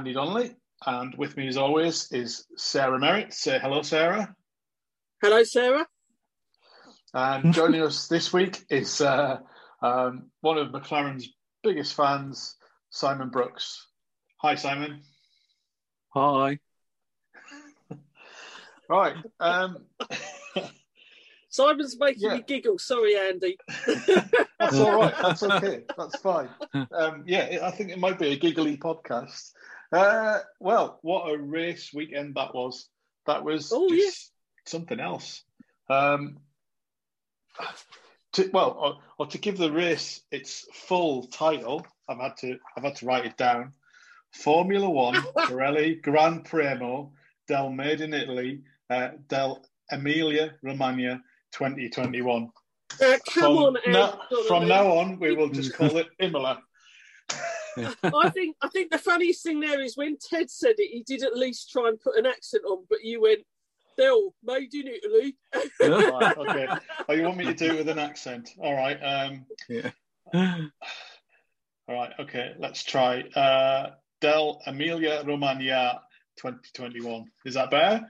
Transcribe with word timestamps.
Andy 0.00 0.14
Donnelly, 0.14 0.56
and 0.86 1.14
with 1.18 1.36
me 1.36 1.46
as 1.46 1.58
always 1.58 2.10
is 2.10 2.46
Sarah 2.56 2.98
Merritt. 2.98 3.34
Say 3.34 3.58
hello, 3.58 3.82
Sarah. 3.82 4.34
Hello, 5.20 5.44
Sarah. 5.44 5.86
And 7.12 7.52
joining 7.52 7.82
us 7.82 8.08
this 8.08 8.32
week 8.32 8.64
is 8.70 9.02
uh, 9.02 9.40
um, 9.82 10.30
one 10.40 10.56
of 10.56 10.68
McLaren's 10.68 11.28
biggest 11.62 11.92
fans, 11.92 12.56
Simon 12.88 13.28
Brooks. 13.28 13.88
Hi, 14.38 14.54
Simon. 14.54 15.02
Hi. 16.14 16.58
right. 18.88 19.16
Um, 19.38 19.84
Simon's 21.50 21.98
making 21.98 22.22
Yeah. 22.22 22.36
me 22.36 22.44
giggle. 22.46 22.78
Sorry, 22.78 23.18
Andy. 23.18 23.58
that's 24.58 24.78
all 24.78 24.98
right. 25.00 25.14
That's 25.20 25.42
okay. 25.42 25.82
That's 25.98 26.16
fine. 26.20 26.48
Um, 26.72 27.24
yeah, 27.26 27.58
I 27.64 27.70
think 27.72 27.90
it 27.90 27.98
might 27.98 28.18
be 28.18 28.28
a 28.32 28.36
giggly 28.36 28.78
podcast. 28.78 29.50
Uh, 29.92 30.38
well, 30.60 30.98
what 31.02 31.30
a 31.30 31.36
race 31.38 31.90
weekend 31.92 32.34
that 32.36 32.54
was. 32.54 32.88
That 33.26 33.44
was 33.44 33.70
Oh, 33.72 33.88
just 33.88 34.00
yes. 34.00 34.30
something 34.66 35.00
else. 35.00 35.42
Um, 35.88 36.38
to, 38.34 38.48
well, 38.52 38.70
or, 38.78 38.98
or 39.18 39.26
to 39.26 39.38
give 39.38 39.58
the 39.58 39.72
race 39.72 40.20
its 40.30 40.66
full 40.72 41.24
title, 41.24 41.84
I've 42.08 42.18
had 42.18 42.36
to 42.38 42.58
I've 42.76 42.84
had 42.84 42.96
to 42.96 43.06
write 43.06 43.26
it 43.26 43.36
down. 43.36 43.72
Formula 44.32 44.88
One 44.88 45.14
Pirelli 45.36 46.00
Gran 46.00 46.42
Premio 46.44 47.10
del 47.48 47.70
Made 47.70 48.00
in 48.00 48.14
Italy 48.14 48.62
uh, 48.88 49.10
del 49.28 49.64
Emilia 49.90 50.54
Romagna 50.62 51.20
2021. 51.52 52.48
Uh, 53.02 53.18
come 53.28 53.42
From, 53.42 53.56
on, 53.56 54.18
from 54.46 54.68
now 54.68 54.86
on, 54.98 55.18
we 55.18 55.34
will 55.34 55.48
just 55.48 55.74
call 55.76 55.96
it 55.96 56.06
Imola. 56.20 56.62
I 57.76 58.30
think 58.30 58.56
I 58.62 58.68
think 58.68 58.90
the 58.90 58.98
funniest 58.98 59.42
thing 59.42 59.60
there 59.60 59.80
is 59.80 59.96
when 59.96 60.16
Ted 60.18 60.50
said 60.50 60.74
it, 60.78 60.90
he 60.90 61.02
did 61.02 61.22
at 61.22 61.36
least 61.36 61.70
try 61.70 61.88
and 61.88 62.00
put 62.00 62.16
an 62.16 62.26
accent 62.26 62.64
on, 62.68 62.84
but 62.88 63.04
you 63.04 63.20
went, 63.22 63.40
"Del 63.96 64.34
made 64.42 64.72
in 64.74 64.88
Italy." 64.88 65.36
Right, 65.80 66.38
okay. 66.38 66.68
Oh, 67.08 67.12
you 67.14 67.22
want 67.22 67.36
me 67.36 67.44
to 67.46 67.54
do 67.54 67.66
it 67.72 67.78
with 67.78 67.88
an 67.88 67.98
accent? 67.98 68.50
All 68.58 68.74
right. 68.74 68.98
Um, 68.98 69.46
Yeah. 69.68 69.90
all 70.34 71.94
right. 71.94 72.12
Okay. 72.18 72.54
Let's 72.58 72.82
try. 72.82 73.20
Uh, 73.22 73.90
Del 74.20 74.60
Emilia 74.66 75.22
Romagna 75.26 76.00
2021. 76.38 77.24
Is 77.44 77.54
that 77.54 77.70
better? 77.70 78.06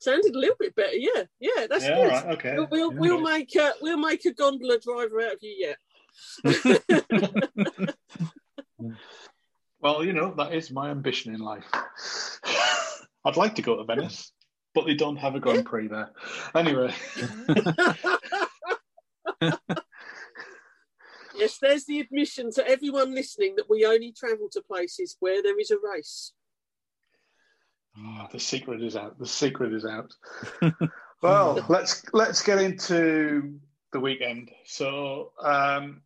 Sounded 0.00 0.34
a 0.34 0.38
little 0.38 0.56
bit 0.58 0.74
better. 0.74 0.94
Yeah, 0.96 1.22
yeah, 1.40 1.66
that's 1.70 1.84
yeah. 1.84 1.94
Good. 1.94 2.08
right. 2.08 2.26
Okay. 2.36 2.54
We'll, 2.56 2.68
we'll, 2.70 2.88
Okay. 2.88 2.98
we'll 2.98 3.20
make 3.20 3.54
a 3.54 3.72
we'll 3.80 3.98
make 3.98 4.24
a 4.24 4.32
gondola 4.32 4.78
driver 4.80 5.20
out 5.20 5.34
of 5.34 5.38
you 5.42 5.74
yet. 5.74 5.78
Well, 9.80 10.04
you 10.04 10.12
know 10.12 10.34
that 10.36 10.54
is 10.54 10.70
my 10.70 10.90
ambition 10.90 11.34
in 11.34 11.40
life. 11.40 11.66
I'd 13.24 13.36
like 13.36 13.54
to 13.56 13.62
go 13.62 13.76
to 13.76 13.84
Venice, 13.84 14.32
but 14.74 14.86
they 14.86 14.94
don't 14.94 15.16
have 15.16 15.34
a 15.34 15.40
Grand 15.40 15.64
Prix 15.64 15.88
there. 15.88 16.10
Anyway. 16.54 16.94
yes, 21.34 21.58
there's 21.60 21.84
the 21.84 22.00
admission 22.00 22.50
to 22.52 22.68
everyone 22.68 23.14
listening 23.14 23.56
that 23.56 23.68
we 23.68 23.84
only 23.84 24.12
travel 24.12 24.48
to 24.52 24.62
places 24.62 25.16
where 25.20 25.42
there 25.42 25.58
is 25.58 25.70
a 25.70 25.76
race. 25.82 26.32
Oh, 27.98 28.26
the 28.32 28.40
secret 28.40 28.82
is 28.82 28.96
out. 28.96 29.18
The 29.18 29.26
secret 29.26 29.72
is 29.72 29.84
out. 29.84 30.14
well, 31.22 31.64
let's 31.68 32.02
let's 32.12 32.42
get 32.42 32.58
into 32.58 33.58
the 33.92 34.00
weekend. 34.00 34.50
So, 34.64 35.32
um, 35.42 36.02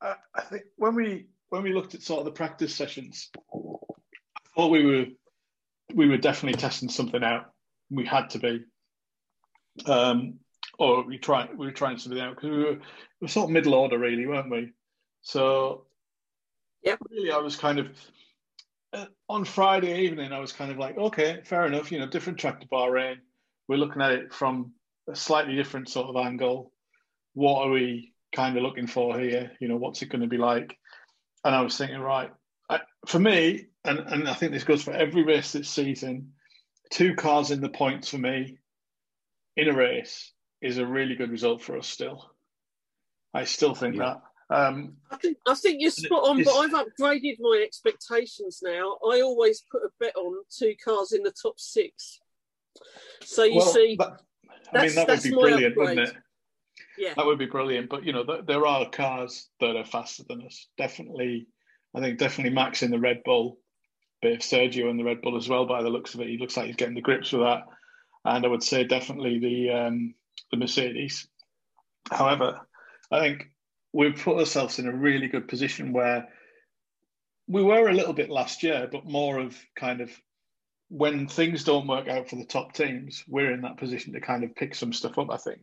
I, 0.00 0.14
I 0.34 0.42
think 0.42 0.64
when 0.76 0.94
we 0.94 1.26
when 1.50 1.62
we 1.62 1.72
looked 1.72 1.94
at 1.94 2.02
sort 2.02 2.20
of 2.20 2.24
the 2.26 2.32
practice 2.32 2.74
sessions, 2.74 3.30
I 3.34 4.48
thought 4.54 4.70
we 4.70 4.84
were 4.84 5.06
we 5.94 6.08
were 6.08 6.16
definitely 6.16 6.60
testing 6.60 6.88
something 6.88 7.22
out. 7.22 7.52
We 7.90 8.04
had 8.04 8.30
to 8.30 8.38
be, 8.38 8.64
um, 9.86 10.40
or 10.78 11.04
we 11.04 11.18
try 11.18 11.48
we 11.56 11.66
were 11.66 11.72
trying 11.72 11.98
something 11.98 12.20
out 12.20 12.34
because 12.34 12.50
we 12.50 12.64
were, 12.64 12.72
we 12.72 12.78
were 13.22 13.28
sort 13.28 13.44
of 13.44 13.50
middle 13.50 13.74
order, 13.74 13.98
really, 13.98 14.26
weren't 14.26 14.50
we? 14.50 14.72
So, 15.22 15.86
yeah, 16.82 16.96
really, 17.10 17.30
I 17.30 17.38
was 17.38 17.56
kind 17.56 17.78
of 17.78 17.88
uh, 18.92 19.06
on 19.28 19.44
Friday 19.44 20.04
evening, 20.04 20.32
I 20.32 20.38
was 20.38 20.52
kind 20.52 20.70
of 20.70 20.78
like, 20.78 20.96
okay, 20.96 21.40
fair 21.44 21.66
enough. 21.66 21.92
You 21.92 21.98
know, 21.98 22.06
different 22.06 22.38
track 22.38 22.60
to 22.60 22.68
Bahrain. 22.68 23.16
We're 23.68 23.76
looking 23.76 24.02
at 24.02 24.12
it 24.12 24.32
from 24.32 24.72
a 25.08 25.14
slightly 25.14 25.54
different 25.54 25.88
sort 25.88 26.08
of 26.08 26.16
angle. 26.16 26.72
What 27.34 27.66
are 27.66 27.70
we 27.70 28.14
kind 28.34 28.56
of 28.56 28.62
looking 28.62 28.86
for 28.86 29.18
here? 29.18 29.52
You 29.60 29.68
know, 29.68 29.76
what's 29.76 30.02
it 30.02 30.08
going 30.08 30.22
to 30.22 30.28
be 30.28 30.38
like? 30.38 30.78
And 31.46 31.54
I 31.54 31.60
was 31.60 31.78
thinking, 31.78 32.00
right, 32.00 32.32
I, 32.68 32.80
for 33.06 33.20
me, 33.20 33.66
and, 33.84 34.00
and 34.00 34.28
I 34.28 34.34
think 34.34 34.50
this 34.50 34.64
goes 34.64 34.82
for 34.82 34.90
every 34.92 35.22
race 35.22 35.52
this 35.52 35.68
season, 35.70 36.32
two 36.90 37.14
cars 37.14 37.52
in 37.52 37.60
the 37.60 37.68
points 37.68 38.08
for 38.08 38.18
me 38.18 38.58
in 39.56 39.68
a 39.68 39.72
race 39.72 40.32
is 40.60 40.78
a 40.78 40.84
really 40.86 41.14
good 41.14 41.30
result 41.30 41.62
for 41.62 41.78
us 41.78 41.86
still. 41.86 42.32
I 43.32 43.44
still 43.44 43.76
think 43.76 43.94
Yeah. 43.94 44.16
that. 44.50 44.56
Um, 44.56 44.96
I 45.08 45.16
think 45.18 45.38
I 45.46 45.54
think 45.54 45.76
you're 45.80 45.90
spot 45.92 46.28
on, 46.28 46.42
but 46.42 46.52
I've 46.52 46.72
upgraded 46.86 47.36
my 47.38 47.62
expectations 47.64 48.58
now. 48.60 48.96
I 49.08 49.20
always 49.20 49.62
put 49.70 49.82
a 49.84 49.88
bet 50.00 50.16
on 50.16 50.42
two 50.50 50.74
cars 50.84 51.12
in 51.12 51.22
the 51.22 51.32
top 51.32 51.60
six. 51.60 52.18
So 53.22 53.44
you 53.44 53.56
well, 53.58 53.66
see, 53.66 53.96
that- 54.00 54.06
I 54.08 54.08
mean, 54.08 54.18
that's- 54.72 54.94
that 54.96 55.00
would 55.02 55.08
that's 55.08 55.22
be 55.22 55.30
my 55.30 55.40
brilliant, 55.42 55.76
wouldn't 55.76 56.08
it? 56.08 56.16
Yeah, 56.98 57.14
That 57.16 57.26
would 57.26 57.38
be 57.38 57.46
brilliant. 57.46 57.88
But 57.88 58.04
you 58.04 58.12
know, 58.12 58.24
th- 58.24 58.46
there 58.46 58.66
are 58.66 58.88
cars 58.88 59.48
that 59.60 59.76
are 59.76 59.84
faster 59.84 60.22
than 60.28 60.42
us. 60.42 60.66
Definitely, 60.78 61.46
I 61.94 62.00
think 62.00 62.18
definitely 62.18 62.54
Max 62.54 62.82
in 62.82 62.90
the 62.90 62.98
Red 62.98 63.22
Bull, 63.24 63.58
bit 64.22 64.34
of 64.34 64.40
Sergio 64.40 64.90
in 64.90 64.96
the 64.96 65.04
Red 65.04 65.22
Bull 65.22 65.36
as 65.36 65.48
well. 65.48 65.66
By 65.66 65.82
the 65.82 65.90
looks 65.90 66.14
of 66.14 66.20
it, 66.20 66.28
he 66.28 66.38
looks 66.38 66.56
like 66.56 66.66
he's 66.66 66.76
getting 66.76 66.94
the 66.94 67.00
grips 67.00 67.32
with 67.32 67.42
that. 67.42 67.64
And 68.24 68.44
I 68.44 68.48
would 68.48 68.62
say 68.62 68.84
definitely 68.84 69.38
the 69.38 69.70
um, 69.72 70.14
the 70.50 70.56
Mercedes. 70.56 71.26
However, 72.10 72.60
I 73.10 73.20
think 73.20 73.50
we've 73.92 74.20
put 74.20 74.38
ourselves 74.38 74.78
in 74.78 74.86
a 74.86 74.96
really 74.96 75.28
good 75.28 75.48
position 75.48 75.92
where 75.92 76.28
we 77.48 77.62
were 77.62 77.88
a 77.88 77.94
little 77.94 78.12
bit 78.12 78.30
last 78.30 78.62
year, 78.62 78.88
but 78.90 79.06
more 79.06 79.38
of 79.38 79.56
kind 79.76 80.00
of 80.00 80.10
when 80.88 81.26
things 81.26 81.64
don't 81.64 81.86
work 81.86 82.08
out 82.08 82.28
for 82.28 82.36
the 82.36 82.44
top 82.44 82.72
teams, 82.72 83.24
we're 83.28 83.52
in 83.52 83.62
that 83.62 83.76
position 83.76 84.12
to 84.12 84.20
kind 84.20 84.44
of 84.44 84.54
pick 84.54 84.74
some 84.74 84.92
stuff 84.92 85.18
up. 85.18 85.30
I 85.30 85.36
think. 85.36 85.60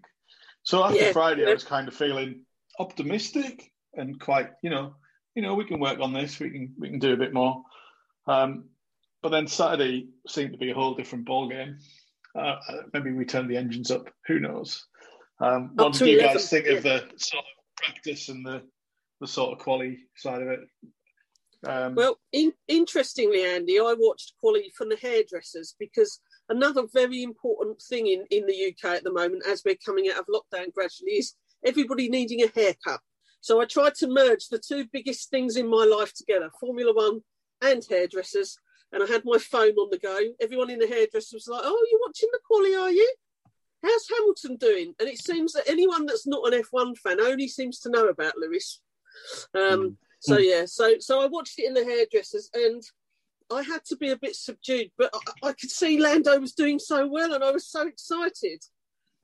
So 0.63 0.83
after 0.83 0.97
Yeah, 0.97 1.11
Friday, 1.11 1.45
I 1.45 1.53
was 1.53 1.63
kind 1.63 1.87
of 1.87 1.93
feeling 1.93 2.45
optimistic 2.79 3.71
and 3.93 4.19
quite, 4.19 4.49
you 4.61 4.69
know, 4.69 4.95
you 5.35 5.41
know, 5.41 5.55
we 5.55 5.65
can 5.65 5.79
work 5.79 5.99
on 5.99 6.13
this. 6.13 6.39
We 6.39 6.51
can 6.51 6.73
we 6.77 6.89
can 6.89 6.99
do 6.99 7.13
a 7.13 7.17
bit 7.17 7.33
more. 7.33 7.63
Um, 8.27 8.69
but 9.21 9.29
then 9.29 9.47
Saturday 9.47 10.07
seemed 10.27 10.53
to 10.53 10.57
be 10.57 10.71
a 10.71 10.75
whole 10.75 10.95
different 10.95 11.25
ball 11.25 11.49
game. 11.49 11.77
Uh, 12.35 12.57
uh, 12.67 12.81
maybe 12.93 13.11
we 13.11 13.25
turned 13.25 13.49
the 13.49 13.57
engines 13.57 13.91
up. 13.91 14.09
Who 14.27 14.39
knows? 14.39 14.85
Um, 15.39 15.71
what 15.75 15.93
did 15.93 16.07
you 16.07 16.19
11, 16.19 16.35
guys 16.35 16.49
think 16.49 16.67
of 16.67 16.83
the 16.83 16.99
sort 17.17 17.43
of 17.43 17.75
practice 17.77 18.29
and 18.29 18.45
the 18.45 18.63
the 19.21 19.27
sort 19.27 19.53
of 19.53 19.59
quality 19.59 19.99
side 20.15 20.41
of 20.41 20.47
it? 20.49 20.59
Um, 21.65 21.95
Well, 21.95 22.19
in, 22.31 22.53
interestingly, 22.67 23.43
Andy, 23.43 23.79
I 23.79 23.95
watched 23.97 24.33
quali 24.39 24.71
from 24.75 24.89
the 24.89 24.97
hairdressers 24.97 25.75
because 25.79 26.19
another 26.49 26.83
very 26.93 27.23
important 27.23 27.81
thing 27.81 28.07
in, 28.07 28.25
in 28.31 28.45
the 28.45 28.73
UK 28.73 28.95
at 28.95 29.03
the 29.03 29.11
moment, 29.11 29.43
as 29.47 29.63
we're 29.65 29.75
coming 29.85 30.09
out 30.09 30.19
of 30.19 30.27
lockdown 30.27 30.73
gradually, 30.73 31.13
is 31.13 31.35
everybody 31.65 32.09
needing 32.09 32.43
a 32.43 32.51
haircut. 32.53 32.99
So 33.41 33.61
I 33.61 33.65
tried 33.65 33.95
to 33.95 34.07
merge 34.07 34.47
the 34.47 34.59
two 34.59 34.85
biggest 34.91 35.29
things 35.29 35.57
in 35.57 35.69
my 35.69 35.85
life 35.85 36.13
together 36.13 36.49
Formula 36.59 36.93
One 36.93 37.21
and 37.61 37.85
hairdressers. 37.89 38.57
And 38.91 39.01
I 39.03 39.07
had 39.07 39.23
my 39.25 39.39
phone 39.39 39.73
on 39.73 39.89
the 39.89 39.97
go. 39.97 40.19
Everyone 40.39 40.69
in 40.69 40.79
the 40.79 40.87
hairdresser 40.87 41.35
was 41.35 41.47
like, 41.47 41.61
Oh, 41.63 41.87
you're 41.91 41.99
watching 42.05 42.29
the 42.31 42.39
quali, 42.45 42.75
are 42.75 42.91
you? 42.91 43.13
How's 43.83 44.07
Hamilton 44.07 44.55
doing? 44.57 44.93
And 44.99 45.09
it 45.09 45.17
seems 45.17 45.53
that 45.53 45.67
anyone 45.67 46.05
that's 46.05 46.27
not 46.27 46.53
an 46.53 46.61
F1 46.61 46.97
fan 46.97 47.19
only 47.19 47.47
seems 47.47 47.79
to 47.79 47.89
know 47.89 48.07
about 48.07 48.37
Lewis. 48.37 48.79
Um, 49.53 49.97
so 50.19 50.37
yeah, 50.37 50.63
so 50.65 50.93
so 50.99 51.21
I 51.21 51.25
watched 51.25 51.59
it 51.59 51.65
in 51.65 51.73
the 51.73 51.83
hairdressers, 51.83 52.49
and 52.53 52.81
I 53.53 53.63
had 53.63 53.83
to 53.85 53.95
be 53.95 54.11
a 54.11 54.17
bit 54.17 54.35
subdued, 54.35 54.91
but 54.97 55.13
I, 55.13 55.49
I 55.49 55.53
could 55.53 55.71
see 55.71 55.99
Lando 55.99 56.39
was 56.39 56.53
doing 56.53 56.79
so 56.79 57.07
well, 57.07 57.33
and 57.33 57.43
I 57.43 57.51
was 57.51 57.67
so 57.67 57.87
excited. 57.87 58.63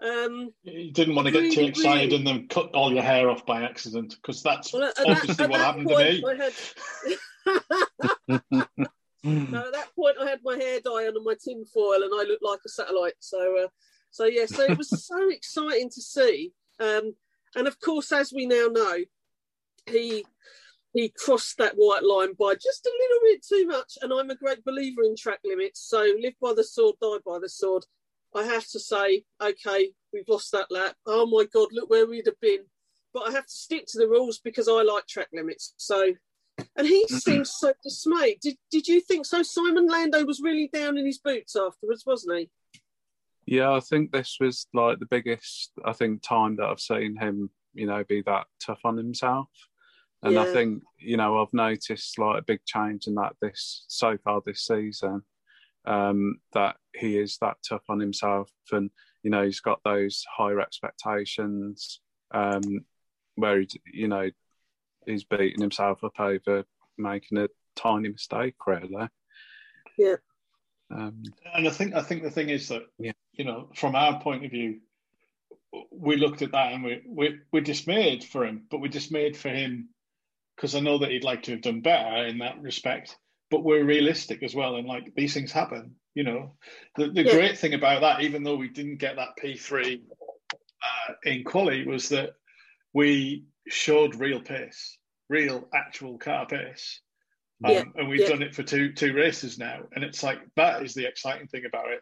Um, 0.02 0.54
you 0.64 0.92
didn't 0.92 1.16
want 1.16 1.28
to 1.28 1.32
get 1.32 1.52
too 1.52 1.66
excited 1.66 2.12
really- 2.12 2.16
and 2.16 2.28
then 2.28 2.48
cut 2.48 2.74
all 2.74 2.94
your 2.94 3.04
hair 3.04 3.30
off 3.30 3.46
by 3.46 3.64
accident 3.64 4.16
because 4.16 4.42
that's 4.42 4.72
well, 4.72 4.84
at, 4.84 4.98
at 4.98 5.06
that, 5.06 5.18
obviously 5.18 5.44
at 5.44 5.50
what 5.50 5.58
that 5.58 5.66
happened 5.66 5.90
to 5.90 5.98
me. 5.98 6.24
I 6.26 6.36
had 6.36 6.54
no, 9.24 9.58
at 9.60 9.74
that 9.74 9.96
point 9.96 10.16
I 10.22 10.30
had 10.30 10.40
my 10.44 10.56
hair 10.56 10.80
dye 10.80 11.08
on 11.08 11.16
and 11.16 11.26
my 11.26 11.36
tin 11.44 11.66
foil, 11.66 12.04
and 12.04 12.12
I 12.14 12.24
looked 12.24 12.44
like 12.44 12.60
a 12.66 12.70
satellite. 12.70 13.16
So, 13.20 13.64
uh, 13.66 13.68
so 14.12 14.26
yeah, 14.26 14.46
so 14.46 14.64
it 14.64 14.78
was 14.78 15.06
so 15.06 15.30
exciting 15.32 15.90
to 15.90 16.02
see. 16.02 16.54
Um, 16.80 17.16
and 17.56 17.68
of 17.68 17.80
course, 17.80 18.12
as 18.12 18.32
we 18.34 18.46
now 18.46 18.68
know, 18.72 19.00
he 19.88 20.26
he 20.94 21.14
crossed 21.16 21.58
that 21.58 21.74
white 21.76 22.04
line 22.04 22.34
by 22.34 22.54
just 22.56 22.86
a 22.86 23.00
little 23.00 23.20
bit 23.24 23.46
too 23.46 23.68
much. 23.68 23.98
And 24.02 24.12
I'm 24.12 24.30
a 24.30 24.36
great 24.36 24.64
believer 24.66 25.04
in 25.04 25.16
track 25.16 25.40
limits. 25.46 25.82
So 25.88 26.00
live 26.20 26.34
by 26.42 26.54
the 26.54 26.64
sword, 26.64 26.96
die 27.02 27.18
by 27.26 27.40
the 27.40 27.50
sword. 27.50 27.86
I 28.36 28.44
have 28.44 28.68
to 28.70 28.80
say, 28.80 29.24
okay, 29.42 29.92
we've 30.14 30.28
lost 30.28 30.52
that 30.52 30.72
lap. 30.72 30.96
Oh 31.06 31.26
my 31.26 31.46
God, 31.54 31.70
look 31.72 31.90
where 31.90 32.08
we'd 32.08 32.26
have 32.26 32.40
been. 32.42 32.62
But 33.14 33.28
I 33.28 33.32
have 33.32 33.46
to 33.46 33.54
stick 33.54 33.86
to 33.90 34.00
the 34.00 34.08
rules 34.08 34.40
because 34.40 34.68
I 34.68 34.84
like 34.84 35.08
track 35.08 35.30
limits. 35.34 35.74
So 35.78 36.14
and 36.76 36.88
he 36.88 37.06
mm-hmm. 37.06 37.18
seemed 37.18 37.48
so 37.48 37.74
dismayed. 37.84 38.40
Did 38.42 38.58
Did 38.72 38.88
you 38.88 39.02
think 39.02 39.26
so? 39.26 39.44
Simon 39.44 39.88
Lando 39.88 40.26
was 40.26 40.42
really 40.42 40.70
down 40.72 40.98
in 40.98 41.06
his 41.06 41.20
boots 41.20 41.56
afterwards, 41.56 42.04
wasn't 42.06 42.40
he? 42.40 42.50
Yeah, 43.46 43.72
I 43.72 43.80
think 43.80 44.12
this 44.12 44.38
was 44.40 44.68
like 44.74 45.00
the 45.00 45.08
biggest 45.08 45.72
I 45.84 45.94
think 45.94 46.22
time 46.22 46.58
that 46.58 46.68
I've 46.68 46.80
seen 46.80 47.16
him, 47.18 47.50
you 47.74 47.88
know, 47.88 48.04
be 48.08 48.22
that 48.24 48.46
tough 48.64 48.82
on 48.84 48.98
himself. 48.98 49.50
And 50.22 50.34
yeah. 50.34 50.42
I 50.42 50.46
think, 50.46 50.84
you 50.98 51.18
know, 51.18 51.42
I've 51.42 51.54
noticed 51.54 52.20
like 52.20 52.40
a 52.40 52.46
big 52.46 52.60
change 52.66 53.08
in 53.08 53.16
that 53.16 53.34
this 53.42 53.86
so 53.88 54.18
far 54.24 54.42
this 54.46 54.66
season. 54.66 55.24
Um, 55.86 56.40
that 56.54 56.76
he 56.94 57.18
is 57.18 57.38
that 57.42 57.56
tough 57.68 57.84
on 57.90 58.00
himself 58.00 58.52
and 58.72 58.92
you 59.24 59.32
know 59.32 59.44
he's 59.44 59.60
got 59.60 59.80
those 59.84 60.26
higher 60.32 60.60
expectations 60.60 62.02
um, 62.32 62.86
where 63.36 63.62
he, 63.62 63.70
you 63.92 64.08
know 64.08 64.30
he's 65.06 65.24
beating 65.24 65.62
himself 65.62 66.04
up 66.04 66.20
over 66.20 66.64
making 66.98 67.38
a 67.38 67.48
tiny 67.76 68.10
mistake 68.10 68.56
really 68.68 69.08
yeah 69.98 70.16
um, 70.92 71.24
and 71.56 71.68
I 71.68 71.72
think 71.72 71.94
I 71.94 72.02
think 72.02 72.24
the 72.24 72.32
thing 72.32 72.50
is 72.50 72.68
that 72.70 72.84
yeah. 72.98 73.12
you 73.34 73.46
know 73.46 73.70
from 73.76 73.96
our 73.96 74.20
point 74.22 74.46
of 74.46 74.52
view 74.52 74.80
we 75.92 76.18
looked 76.18 76.42
at 76.42 76.52
that 76.52 76.74
and 76.74 76.84
we 76.84 77.02
we 77.08 77.40
we're 77.52 77.62
dismayed 77.62 78.24
for 78.24 78.46
him 78.46 78.64
but 78.70 78.82
we're 78.82 78.88
dismayed 78.88 79.38
for 79.38 79.50
him 79.50 79.90
because 80.60 80.76
I 80.76 80.82
know 80.82 80.98
that 80.98 81.12
he'd 81.12 81.24
like 81.24 81.44
to 81.44 81.52
have 81.52 81.62
done 81.62 81.80
better 81.80 82.26
in 82.26 82.40
that 82.40 82.62
respect 82.62 83.18
but 83.50 83.64
we're 83.64 83.86
realistic 83.86 84.44
as 84.44 84.54
well 84.54 84.76
and 84.76 84.88
like 84.88 85.14
these 85.16 85.34
things 85.34 85.52
happen 85.52 85.96
you 86.16 86.24
know 86.24 86.54
the, 86.98 87.08
the 87.10 87.24
yeah. 87.24 87.32
great 87.32 87.58
thing 87.58 87.74
about 87.74 88.02
that 88.02 88.22
even 88.22 88.44
though 88.44 88.56
we 88.56 88.68
didn't 88.68 88.98
get 88.98 89.16
that 89.16 89.38
p3 89.42 90.02
uh, 90.52 91.14
in 91.24 91.44
quali 91.44 91.88
was 91.88 92.10
that 92.10 92.32
we 92.94 93.46
showed 93.68 94.16
real 94.16 94.42
pace 94.42 94.98
real 95.30 95.68
actual 95.74 96.18
car 96.18 96.46
pace 96.46 97.02
um, 97.64 97.72
yeah. 97.72 97.84
and 97.96 98.10
we've 98.10 98.22
yeah. 98.22 98.30
done 98.30 98.42
it 98.42 98.56
for 98.56 98.64
two 98.64 98.94
two 98.94 99.14
races 99.14 99.58
now 99.58 99.80
and 99.94 100.04
it's 100.04 100.24
like 100.24 100.40
that 100.56 100.84
is 100.84 100.94
the 100.94 101.08
exciting 101.08 101.48
thing 101.48 101.64
about 101.66 101.92
it 101.92 102.02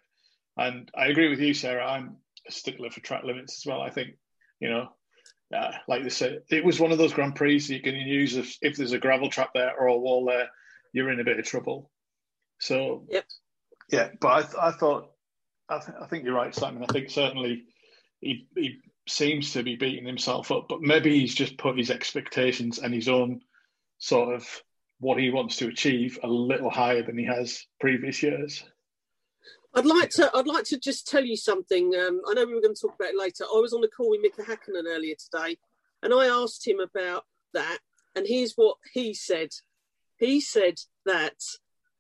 and 0.58 0.90
i 0.96 1.08
agree 1.08 1.30
with 1.30 1.40
you 1.40 1.54
sarah 1.54 1.86
i'm 1.86 2.18
a 2.48 2.52
stickler 2.52 2.90
for 2.90 3.02
track 3.02 3.24
limits 3.24 3.60
as 3.60 3.70
well 3.70 3.82
i 3.82 3.90
think 3.90 4.12
you 4.60 4.70
know 4.70 4.88
uh, 5.56 5.72
like 5.88 6.04
they 6.04 6.10
said 6.10 6.42
it 6.50 6.64
was 6.64 6.80
one 6.80 6.92
of 6.92 6.98
those 6.98 7.14
grand 7.14 7.36
prix 7.36 7.60
that 7.60 7.74
you 7.74 7.82
can 7.82 7.96
use 7.96 8.36
if, 8.36 8.58
if 8.62 8.76
there's 8.76 8.92
a 8.92 9.00
gravel 9.00 9.30
trap 9.30 9.52
there 9.54 9.74
or 9.80 9.88
a 9.88 9.98
wall 9.98 10.26
there 10.26 10.50
you're 10.94 11.12
in 11.12 11.20
a 11.20 11.24
bit 11.24 11.40
of 11.40 11.46
trouble. 11.46 11.92
So, 12.60 13.06
yep. 13.10 13.26
yeah, 13.90 14.10
but 14.20 14.28
I, 14.28 14.42
th- 14.42 14.56
I 14.60 14.72
thought, 14.72 15.12
I, 15.70 15.80
th- 15.80 15.98
I 16.02 16.08
think 16.08 16.24
you're 16.24 16.34
right, 16.34 16.54
Simon. 16.54 16.84
I 16.84 16.92
think 16.92 17.10
certainly 17.10 17.66
he, 18.20 18.48
he 18.56 18.80
seems 19.08 19.54
to 19.54 19.64
be 19.64 19.76
beating 19.76 20.06
himself 20.06 20.52
up, 20.52 20.66
but 20.68 20.82
maybe 20.82 21.20
he's 21.20 21.36
just 21.36 21.58
put 21.58 21.78
his 21.78 21.92
expectations 21.92 22.80
and 22.80 22.94
his 22.94 23.08
own 23.08 23.42
sort 24.00 24.34
of 24.34 24.48
what 25.00 25.20
he 25.20 25.30
wants 25.30 25.58
to 25.58 25.68
achieve 25.68 26.20
a 26.24 26.28
little 26.28 26.70
higher 26.70 27.04
than 27.04 27.18
he 27.18 27.26
has 27.26 27.66
previous 27.80 28.24
years. 28.24 28.64
I'd 29.78 29.86
like 29.86 30.10
to. 30.12 30.32
I'd 30.34 30.48
like 30.48 30.64
to 30.66 30.80
just 30.80 31.08
tell 31.08 31.24
you 31.24 31.38
something. 31.38 31.94
Um, 31.94 32.22
I 32.28 32.34
know 32.34 32.46
we 32.46 32.56
were 32.56 32.62
going 32.62 32.74
to 32.74 32.82
talk 32.82 32.96
about 32.96 33.14
it 33.14 33.20
later. 33.20 33.44
I 33.44 33.60
was 33.60 33.74
on 33.74 33.84
a 33.84 33.88
call 33.88 34.10
with 34.10 34.22
Mika 34.22 34.42
Hakkinen 34.42 34.88
earlier 34.88 35.14
today, 35.14 35.58
and 36.02 36.16
I 36.16 36.26
asked 36.26 36.68
him 36.68 36.80
about 36.80 37.26
that. 37.54 37.78
And 38.16 38.26
here's 38.28 38.54
what 38.56 38.78
he 38.92 39.14
said 39.14 39.50
he 40.18 40.42
said 40.42 40.80
that 41.06 41.36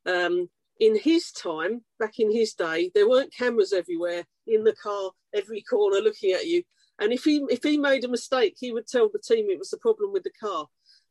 um, 0.07 0.49
in 0.79 0.97
his 0.97 1.31
time, 1.31 1.83
back 1.99 2.17
in 2.17 2.31
his 2.31 2.55
day, 2.55 2.89
there 2.95 3.07
weren't 3.07 3.31
cameras 3.31 3.73
everywhere 3.73 4.25
in 4.47 4.63
the 4.63 4.73
car, 4.73 5.11
every 5.35 5.61
corner 5.61 5.99
looking 5.99 6.31
at 6.31 6.47
you. 6.47 6.63
And 6.99 7.13
if 7.13 7.25
he 7.25 7.43
if 7.47 7.61
he 7.61 7.77
made 7.77 8.03
a 8.03 8.09
mistake, 8.09 8.55
he 8.57 8.71
would 8.71 8.87
tell 8.87 9.07
the 9.07 9.19
team 9.19 9.51
it 9.51 9.59
was 9.59 9.69
the 9.69 9.77
problem 9.77 10.11
with 10.11 10.23
the 10.23 10.31
car. 10.31 10.65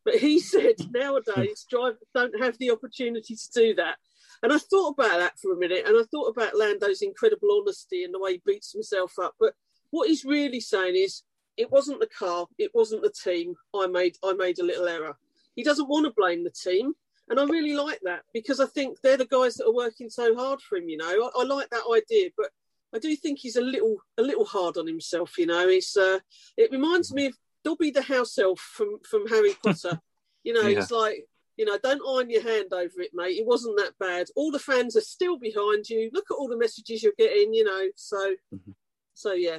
But 0.04 0.16
he 0.16 0.40
said 0.52 0.74
nowadays 0.90 1.64
drivers 1.70 1.98
don't 2.12 2.42
have 2.42 2.58
the 2.58 2.72
opportunity 2.72 3.36
to 3.36 3.50
do 3.54 3.74
that. 3.76 3.98
And 4.42 4.52
I 4.52 4.58
thought 4.58 4.90
about 4.90 5.18
that 5.18 5.38
for 5.38 5.52
a 5.52 5.56
minute, 5.56 5.84
and 5.86 5.96
I 5.96 6.02
thought 6.10 6.28
about 6.28 6.56
Lando's 6.56 7.02
incredible 7.02 7.60
honesty 7.60 8.04
and 8.04 8.12
the 8.12 8.18
way 8.18 8.32
he 8.32 8.42
beats 8.44 8.72
himself 8.72 9.18
up. 9.18 9.34
But 9.38 9.54
what 9.90 10.08
he's 10.08 10.24
really 10.24 10.60
saying 10.60 10.96
is, 10.96 11.22
it 11.56 11.70
wasn't 11.70 12.00
the 12.00 12.06
car, 12.06 12.46
it 12.58 12.70
wasn't 12.74 13.02
the 13.02 13.10
team. 13.10 13.54
I 13.74 13.86
made 13.86 14.16
I 14.22 14.34
made 14.34 14.58
a 14.58 14.64
little 14.64 14.88
error. 14.88 15.16
He 15.54 15.62
doesn't 15.62 15.88
want 15.88 16.04
to 16.06 16.12
blame 16.12 16.44
the 16.44 16.50
team. 16.50 16.92
And 17.28 17.40
I 17.40 17.44
really 17.44 17.74
like 17.74 17.98
that 18.04 18.22
because 18.32 18.60
I 18.60 18.66
think 18.66 19.00
they're 19.00 19.16
the 19.16 19.26
guys 19.26 19.56
that 19.56 19.66
are 19.66 19.74
working 19.74 20.08
so 20.08 20.36
hard 20.36 20.60
for 20.60 20.78
him. 20.78 20.88
You 20.88 20.98
know, 20.98 21.06
I, 21.06 21.40
I 21.40 21.44
like 21.44 21.68
that 21.70 21.82
idea, 21.92 22.30
but 22.36 22.50
I 22.94 22.98
do 22.98 23.16
think 23.16 23.38
he's 23.38 23.56
a 23.56 23.60
little 23.60 23.96
a 24.16 24.22
little 24.22 24.44
hard 24.44 24.76
on 24.76 24.86
himself. 24.86 25.36
You 25.38 25.46
know, 25.46 25.68
it's 25.68 25.96
uh, 25.96 26.20
it 26.56 26.70
reminds 26.70 27.12
me 27.12 27.26
of 27.26 27.34
Dobby 27.64 27.90
the 27.90 28.02
house 28.02 28.38
elf 28.38 28.60
from 28.60 28.98
from 29.08 29.26
Harry 29.26 29.54
Potter. 29.62 30.00
you 30.44 30.52
know, 30.52 30.62
yeah. 30.68 30.78
it's 30.78 30.90
like 30.90 31.26
you 31.56 31.64
know, 31.64 31.78
don't 31.82 32.02
iron 32.06 32.30
your 32.30 32.42
hand 32.42 32.72
over 32.72 33.00
it, 33.00 33.10
mate. 33.14 33.38
It 33.38 33.46
wasn't 33.46 33.78
that 33.78 33.98
bad. 33.98 34.26
All 34.36 34.50
the 34.50 34.58
fans 34.58 34.96
are 34.96 35.00
still 35.00 35.38
behind 35.38 35.88
you. 35.88 36.10
Look 36.12 36.26
at 36.30 36.34
all 36.34 36.48
the 36.48 36.56
messages 36.56 37.02
you're 37.02 37.12
getting. 37.18 37.54
You 37.54 37.64
know, 37.64 37.88
so 37.96 38.34
mm-hmm. 38.54 38.72
so 39.14 39.32
yeah. 39.32 39.58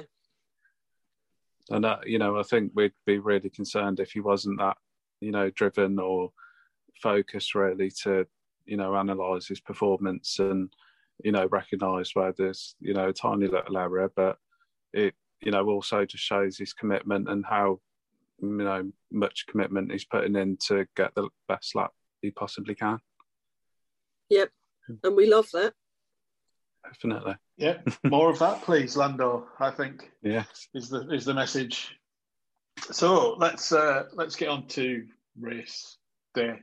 And 1.70 1.84
uh, 1.84 1.98
you 2.04 2.18
know, 2.18 2.38
I 2.38 2.42
think 2.42 2.72
we'd 2.74 2.92
be 3.04 3.18
really 3.18 3.50
concerned 3.50 4.00
if 4.00 4.12
he 4.12 4.20
wasn't 4.20 4.58
that 4.58 4.76
you 5.20 5.30
know 5.30 5.50
driven 5.50 5.98
or 5.98 6.32
focused 7.02 7.54
really 7.54 7.90
to 8.02 8.26
you 8.66 8.76
know 8.76 8.96
analyze 8.96 9.46
his 9.46 9.60
performance 9.60 10.38
and 10.38 10.72
you 11.24 11.32
know 11.32 11.46
recognize 11.46 12.14
where 12.14 12.32
there's 12.36 12.76
you 12.80 12.94
know 12.94 13.08
a 13.08 13.12
tiny 13.12 13.46
little 13.46 13.76
error 13.76 14.10
but 14.14 14.38
it 14.92 15.14
you 15.40 15.50
know 15.50 15.66
also 15.66 16.04
just 16.04 16.24
shows 16.24 16.58
his 16.58 16.72
commitment 16.72 17.28
and 17.28 17.44
how 17.46 17.80
you 18.40 18.48
know 18.48 18.90
much 19.10 19.46
commitment 19.48 19.92
he's 19.92 20.04
putting 20.04 20.36
in 20.36 20.56
to 20.68 20.86
get 20.96 21.14
the 21.14 21.28
best 21.48 21.74
lap 21.74 21.92
he 22.22 22.30
possibly 22.30 22.74
can. 22.74 22.98
Yep. 24.30 24.50
And 25.02 25.16
we 25.16 25.26
love 25.26 25.48
that. 25.52 25.74
Definitely. 26.84 27.36
Yeah. 27.56 27.78
More 28.04 28.30
of 28.30 28.38
that 28.38 28.62
please 28.62 28.96
lando 28.96 29.46
i 29.58 29.70
think 29.70 30.10
yeah 30.22 30.44
is 30.74 30.88
the 30.88 31.08
is 31.10 31.24
the 31.24 31.34
message. 31.34 31.94
So 32.92 33.34
let's 33.38 33.72
uh 33.72 34.04
let's 34.14 34.36
get 34.36 34.48
on 34.48 34.66
to 34.68 35.04
race 35.38 35.96
day. 36.34 36.60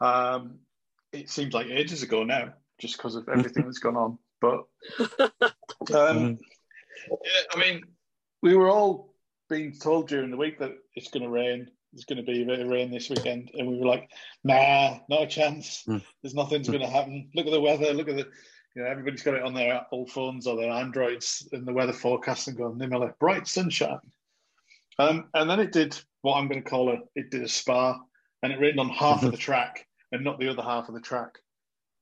Um, 0.00 0.58
it 1.12 1.30
seems 1.30 1.54
like 1.54 1.68
ages 1.68 2.02
ago 2.02 2.24
now, 2.24 2.54
just 2.80 2.96
because 2.96 3.14
of 3.14 3.28
everything 3.28 3.64
that's 3.64 3.78
gone 3.78 3.96
on. 3.96 4.18
But 4.40 4.64
um, 5.94 6.38
yeah, 7.08 7.42
I 7.52 7.58
mean, 7.58 7.82
we 8.42 8.56
were 8.56 8.68
all 8.68 9.13
being 9.48 9.72
told 9.72 10.08
during 10.08 10.30
the 10.30 10.36
week 10.36 10.58
that 10.58 10.72
it's 10.94 11.10
going 11.10 11.22
to 11.22 11.28
rain. 11.28 11.70
There's 11.92 12.04
going 12.04 12.24
to 12.24 12.30
be 12.30 12.42
a 12.42 12.46
bit 12.46 12.60
of 12.60 12.68
rain 12.68 12.90
this 12.90 13.08
weekend, 13.08 13.50
and 13.54 13.68
we 13.68 13.78
were 13.78 13.86
like, 13.86 14.10
"Nah, 14.42 14.98
not 15.08 15.22
a 15.22 15.26
chance. 15.26 15.82
Hmm. 15.86 15.98
There's 16.22 16.34
nothing's 16.34 16.68
going 16.68 16.80
to 16.80 16.88
happen. 16.88 17.30
Look 17.34 17.46
at 17.46 17.52
the 17.52 17.60
weather. 17.60 17.92
Look 17.92 18.08
at 18.08 18.16
the." 18.16 18.26
You 18.74 18.82
know, 18.82 18.88
everybody's 18.88 19.22
got 19.22 19.34
it 19.34 19.44
on 19.44 19.54
their 19.54 19.86
old 19.92 20.10
phones 20.10 20.48
or 20.48 20.56
their 20.56 20.72
Androids 20.72 21.48
in 21.52 21.64
the 21.64 21.72
weather 21.72 21.92
forecast 21.92 22.48
and 22.48 22.56
going, 22.56 22.76
Nimilla, 22.76 23.16
bright 23.20 23.46
sunshine. 23.46 24.00
Um, 24.98 25.28
and 25.32 25.48
then 25.48 25.60
it 25.60 25.70
did 25.70 25.96
what 26.22 26.36
I'm 26.36 26.48
going 26.48 26.62
to 26.62 26.68
call 26.68 26.90
a, 26.90 26.98
it 27.14 27.30
did 27.30 27.42
a 27.42 27.48
Spa 27.48 28.00
and 28.42 28.52
it 28.52 28.58
rained 28.58 28.80
on 28.80 28.88
half 28.88 29.22
of 29.22 29.30
the 29.30 29.36
track 29.48 29.86
and 30.10 30.24
not 30.24 30.40
the 30.40 30.48
other 30.48 30.62
half 30.62 30.88
of 30.88 30.94
the 30.94 31.00
track. 31.00 31.38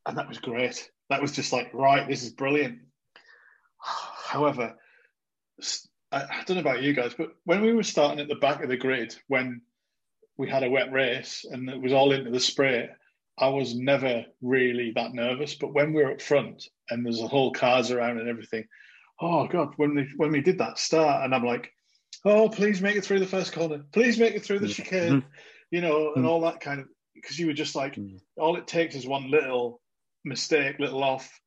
And 0.06 0.16
that 0.16 0.28
was 0.28 0.38
great. 0.38 0.90
That 1.10 1.20
was 1.22 1.32
just 1.32 1.52
like, 1.52 1.72
right, 1.74 2.08
this 2.08 2.22
is 2.22 2.30
brilliant. 2.30 2.78
However, 3.78 4.76
I, 6.12 6.22
I 6.22 6.42
don't 6.44 6.56
know 6.56 6.60
about 6.60 6.82
you 6.82 6.92
guys, 6.92 7.14
but 7.16 7.34
when 7.44 7.62
we 7.62 7.72
were 7.72 7.82
starting 7.82 8.20
at 8.20 8.28
the 8.28 8.34
back 8.34 8.62
of 8.62 8.68
the 8.68 8.76
grid, 8.76 9.16
when 9.28 9.62
we 10.36 10.48
had 10.48 10.62
a 10.62 10.70
wet 10.70 10.92
race 10.92 11.44
and 11.50 11.68
it 11.68 11.80
was 11.80 11.92
all 11.92 12.12
into 12.12 12.30
the 12.30 12.40
spray, 12.40 12.90
I 13.38 13.48
was 13.48 13.74
never 13.74 14.26
really 14.42 14.92
that 14.94 15.14
nervous. 15.14 15.54
But 15.54 15.72
when 15.72 15.92
we 15.92 16.02
were 16.02 16.12
up 16.12 16.22
front 16.22 16.68
and 16.90 17.04
there's 17.04 17.20
a 17.20 17.28
whole 17.28 17.52
cars 17.52 17.90
around 17.90 18.18
and 18.18 18.28
everything, 18.28 18.66
oh 19.20 19.46
god, 19.46 19.72
when 19.76 19.94
we 19.94 20.08
when 20.16 20.32
we 20.32 20.40
did 20.40 20.58
that 20.58 20.78
start, 20.78 21.24
and 21.24 21.34
I'm 21.34 21.44
like, 21.44 21.72
oh 22.24 22.48
please 22.48 22.80
make 22.80 22.96
it 22.96 23.04
through 23.04 23.20
the 23.20 23.26
first 23.26 23.52
corner, 23.52 23.84
please 23.92 24.18
make 24.18 24.34
it 24.34 24.44
through 24.44 24.60
the 24.60 24.68
chicane, 24.68 25.24
you 25.70 25.80
know, 25.80 26.12
and 26.14 26.26
all 26.26 26.42
that 26.42 26.60
kind 26.60 26.80
of 26.80 26.88
because 27.14 27.38
you 27.38 27.46
were 27.46 27.52
just 27.52 27.74
like, 27.74 27.94
mm. 27.94 28.20
all 28.36 28.56
it 28.56 28.66
takes 28.66 28.94
is 28.94 29.06
one 29.06 29.30
little 29.30 29.80
mistake, 30.24 30.78
little 30.78 31.02
off, 31.02 31.40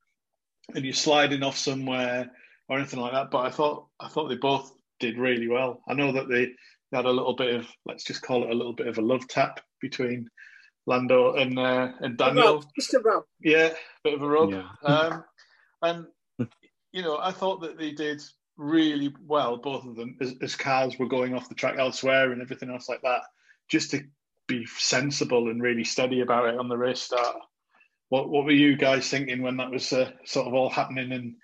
and 0.73 0.83
you're 0.85 0.93
sliding 0.93 1.43
off 1.43 1.57
somewhere 1.57 2.31
or 2.67 2.77
anything 2.77 2.99
like 2.99 3.13
that. 3.13 3.31
But 3.31 3.45
I 3.45 3.49
thought 3.49 3.87
I 3.99 4.07
thought 4.07 4.29
they 4.29 4.35
both 4.35 4.71
did 4.99 5.17
really 5.17 5.47
well. 5.47 5.81
I 5.87 5.93
know 5.93 6.11
that 6.13 6.27
they, 6.27 6.45
they 6.91 6.97
had 6.97 7.05
a 7.05 7.11
little 7.11 7.35
bit 7.35 7.55
of 7.55 7.67
let's 7.85 8.03
just 8.03 8.21
call 8.21 8.43
it 8.43 8.49
a 8.49 8.55
little 8.55 8.73
bit 8.73 8.87
of 8.87 8.97
a 8.97 9.01
love 9.01 9.27
tap 9.27 9.61
between 9.81 10.29
Lando 10.85 11.35
and 11.35 11.57
uh, 11.57 11.91
and 11.99 12.17
Daniel. 12.17 12.63
Just 12.75 12.93
a 12.93 12.99
rub. 12.99 13.23
Yeah, 13.41 13.73
bit 14.03 14.13
of 14.13 14.21
a 14.21 14.27
rub. 14.27 14.51
Yeah. 14.51 14.69
Um, 15.81 16.07
and 16.39 16.47
you 16.91 17.01
know, 17.01 17.17
I 17.17 17.31
thought 17.31 17.61
that 17.61 17.77
they 17.77 17.91
did 17.91 18.21
really 18.57 19.13
well, 19.25 19.57
both 19.57 19.85
of 19.85 19.95
them, 19.95 20.17
as, 20.21 20.33
as 20.41 20.55
cars 20.55 20.97
were 20.97 21.07
going 21.07 21.33
off 21.33 21.49
the 21.49 21.55
track 21.55 21.75
elsewhere 21.77 22.31
and 22.31 22.41
everything 22.41 22.69
else 22.69 22.87
like 22.87 23.01
that 23.01 23.21
just 23.67 23.91
to 23.91 24.03
be 24.47 24.65
sensible 24.77 25.49
and 25.49 25.61
really 25.61 25.83
steady 25.83 26.21
about 26.21 26.47
it 26.47 26.57
on 26.57 26.69
the 26.69 26.77
race 26.77 27.01
start. 27.01 27.37
What 28.09 28.29
what 28.29 28.45
were 28.45 28.51
you 28.51 28.77
guys 28.77 29.09
thinking 29.09 29.41
when 29.41 29.57
that 29.57 29.71
was 29.71 29.91
uh, 29.91 30.11
sort 30.25 30.47
of 30.47 30.53
all 30.53 30.69
happening? 30.69 31.11
And 31.11 31.35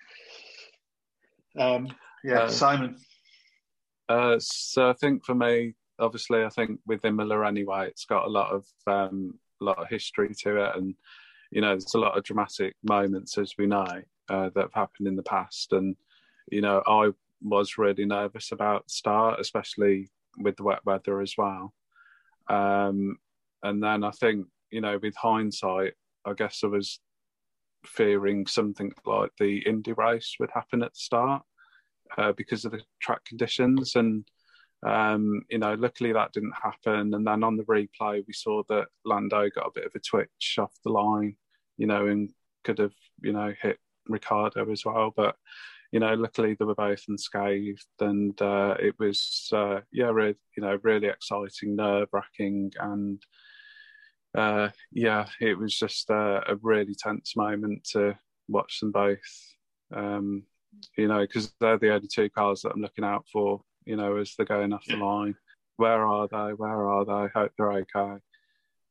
um, 1.58 1.88
yeah, 2.24 2.42
uh, 2.42 2.50
Simon. 2.50 2.98
Uh, 4.10 4.38
so 4.40 4.90
I 4.90 4.94
think 4.94 5.26
for 5.26 5.36
me, 5.36 5.74
obviously, 6.00 6.44
I 6.44 6.50
think 6.50 6.80
with 6.86 7.06
Imola 7.06 7.48
anyway, 7.48 7.88
it's 7.88 8.06
got 8.06 8.26
a 8.26 8.30
lot 8.30 8.52
of 8.52 8.66
um, 8.88 9.40
a 9.62 9.64
lot 9.64 9.80
of 9.80 9.88
history 9.90 10.34
to 10.44 10.66
it, 10.66 10.76
and 10.76 10.96
you 11.52 11.62
know, 11.62 11.70
there's 11.70 11.94
a 11.96 12.00
lot 12.00 12.18
of 12.18 12.24
dramatic 12.24 12.76
moments, 12.84 13.38
as 13.38 13.54
we 13.58 13.68
know, 13.68 14.02
uh, 14.30 14.50
that 14.56 14.62
have 14.62 14.74
happened 14.74 15.08
in 15.08 15.16
the 15.16 15.24
past. 15.24 15.74
And 15.74 15.96
you 16.52 16.62
know, 16.62 16.82
I 16.88 17.12
was 17.42 17.78
really 17.78 18.06
nervous 18.06 18.52
about 18.52 18.90
start, 18.90 19.40
especially 19.40 20.10
with 20.38 20.58
the 20.58 20.64
wet 20.64 20.86
weather 20.86 21.22
as 21.22 21.36
well. 21.38 21.74
Um, 22.50 23.18
and 23.64 23.84
then 23.84 24.04
I 24.04 24.12
think, 24.12 24.48
you 24.72 24.82
know, 24.82 25.00
with 25.02 25.16
hindsight, 25.16 25.94
I 26.26 26.34
guess 26.34 26.62
I 26.64 26.68
was 26.68 27.00
fearing 27.86 28.48
something 28.48 28.92
like 29.06 29.32
the 29.40 29.60
Indy 29.60 29.94
race 29.94 30.36
would 30.40 30.52
happen 30.54 30.84
at 30.84 30.94
the 30.94 31.00
start 31.00 31.44
uh, 32.18 32.32
because 32.34 32.66
of 32.66 32.72
the 32.72 32.82
track 33.02 33.24
conditions. 33.26 33.96
And, 33.96 34.26
um, 34.86 35.42
you 35.50 35.58
know, 35.58 35.74
luckily 35.74 36.14
that 36.14 36.34
didn't 36.34 36.54
happen. 36.62 37.14
And 37.14 37.26
then 37.26 37.44
on 37.44 37.58
the 37.58 37.64
replay, 37.64 38.24
we 38.28 38.34
saw 38.34 38.64
that 38.70 38.88
Lando 39.06 39.50
got 39.50 39.68
a 39.68 39.72
bit 39.74 39.86
of 39.86 39.92
a 39.96 40.00
twitch 40.00 40.58
off 40.60 40.74
the 40.84 40.92
line, 40.92 41.36
you 41.78 41.88
know, 41.88 42.08
and 42.08 42.30
could 42.64 42.80
have, 42.80 42.94
you 43.22 43.34
know, 43.34 43.54
hit 43.62 43.78
Ricciardo 44.08 44.70
as 44.72 44.84
well. 44.86 45.12
But, 45.16 45.36
you 45.92 46.00
know, 46.00 46.14
luckily 46.14 46.56
they 46.56 46.66
were 46.66 46.76
both 46.76 47.04
unscathed, 47.10 47.86
and 48.00 48.42
uh, 48.42 48.76
it 48.80 48.96
was 48.98 49.50
uh, 49.52 49.82
yeah, 49.92 50.06
really, 50.06 50.36
you 50.56 50.64
know, 50.64 50.80
really 50.84 51.08
exciting, 51.08 51.76
nerve 51.76 52.08
wracking, 52.14 52.72
and 52.80 53.22
uh, 54.36 54.70
yeah, 54.92 55.28
it 55.40 55.58
was 55.58 55.78
just 55.78 56.10
a, 56.10 56.44
a, 56.48 56.56
really 56.62 56.96
tense 56.96 57.36
moment 57.36 57.84
to 57.92 58.18
watch 58.48 58.80
them 58.80 58.92
both. 58.92 59.20
Um, 59.94 60.44
you 60.98 61.08
know, 61.08 61.20
because 61.20 61.52
they're 61.60 61.78
the 61.78 61.94
only 61.94 62.08
two 62.08 62.30
cars 62.30 62.62
that 62.62 62.72
I'm 62.72 62.82
looking 62.82 63.04
out 63.04 63.26
for. 63.32 63.62
You 63.86 63.98
know, 63.98 64.18
as 64.18 64.36
they're 64.36 64.46
going 64.46 64.74
off 64.74 64.86
the 64.86 64.96
line. 64.96 65.36
Where 65.78 66.06
are 66.06 66.28
they? 66.28 66.54
Where 66.54 66.88
are 66.88 67.06
they? 67.06 67.32
Hope 67.34 67.52
they're 67.58 67.72
okay. 67.72 68.22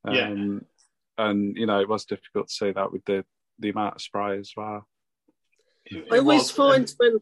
Um, 0.05 0.15
yeah. 0.15 1.25
And 1.27 1.57
you 1.57 1.67
know, 1.67 1.81
it 1.81 1.89
was 1.89 2.05
difficult 2.05 2.49
to 2.49 2.55
see 2.55 2.73
that 2.73 2.93
with 2.93 3.05
the 3.05 3.25
the 3.59 3.71
amount 3.71 3.95
of 3.95 4.03
spray 4.03 4.39
as 4.39 4.53
well. 4.57 4.87
I 6.11 6.19
always 6.19 6.51
find 6.51 6.93
when 6.99 7.19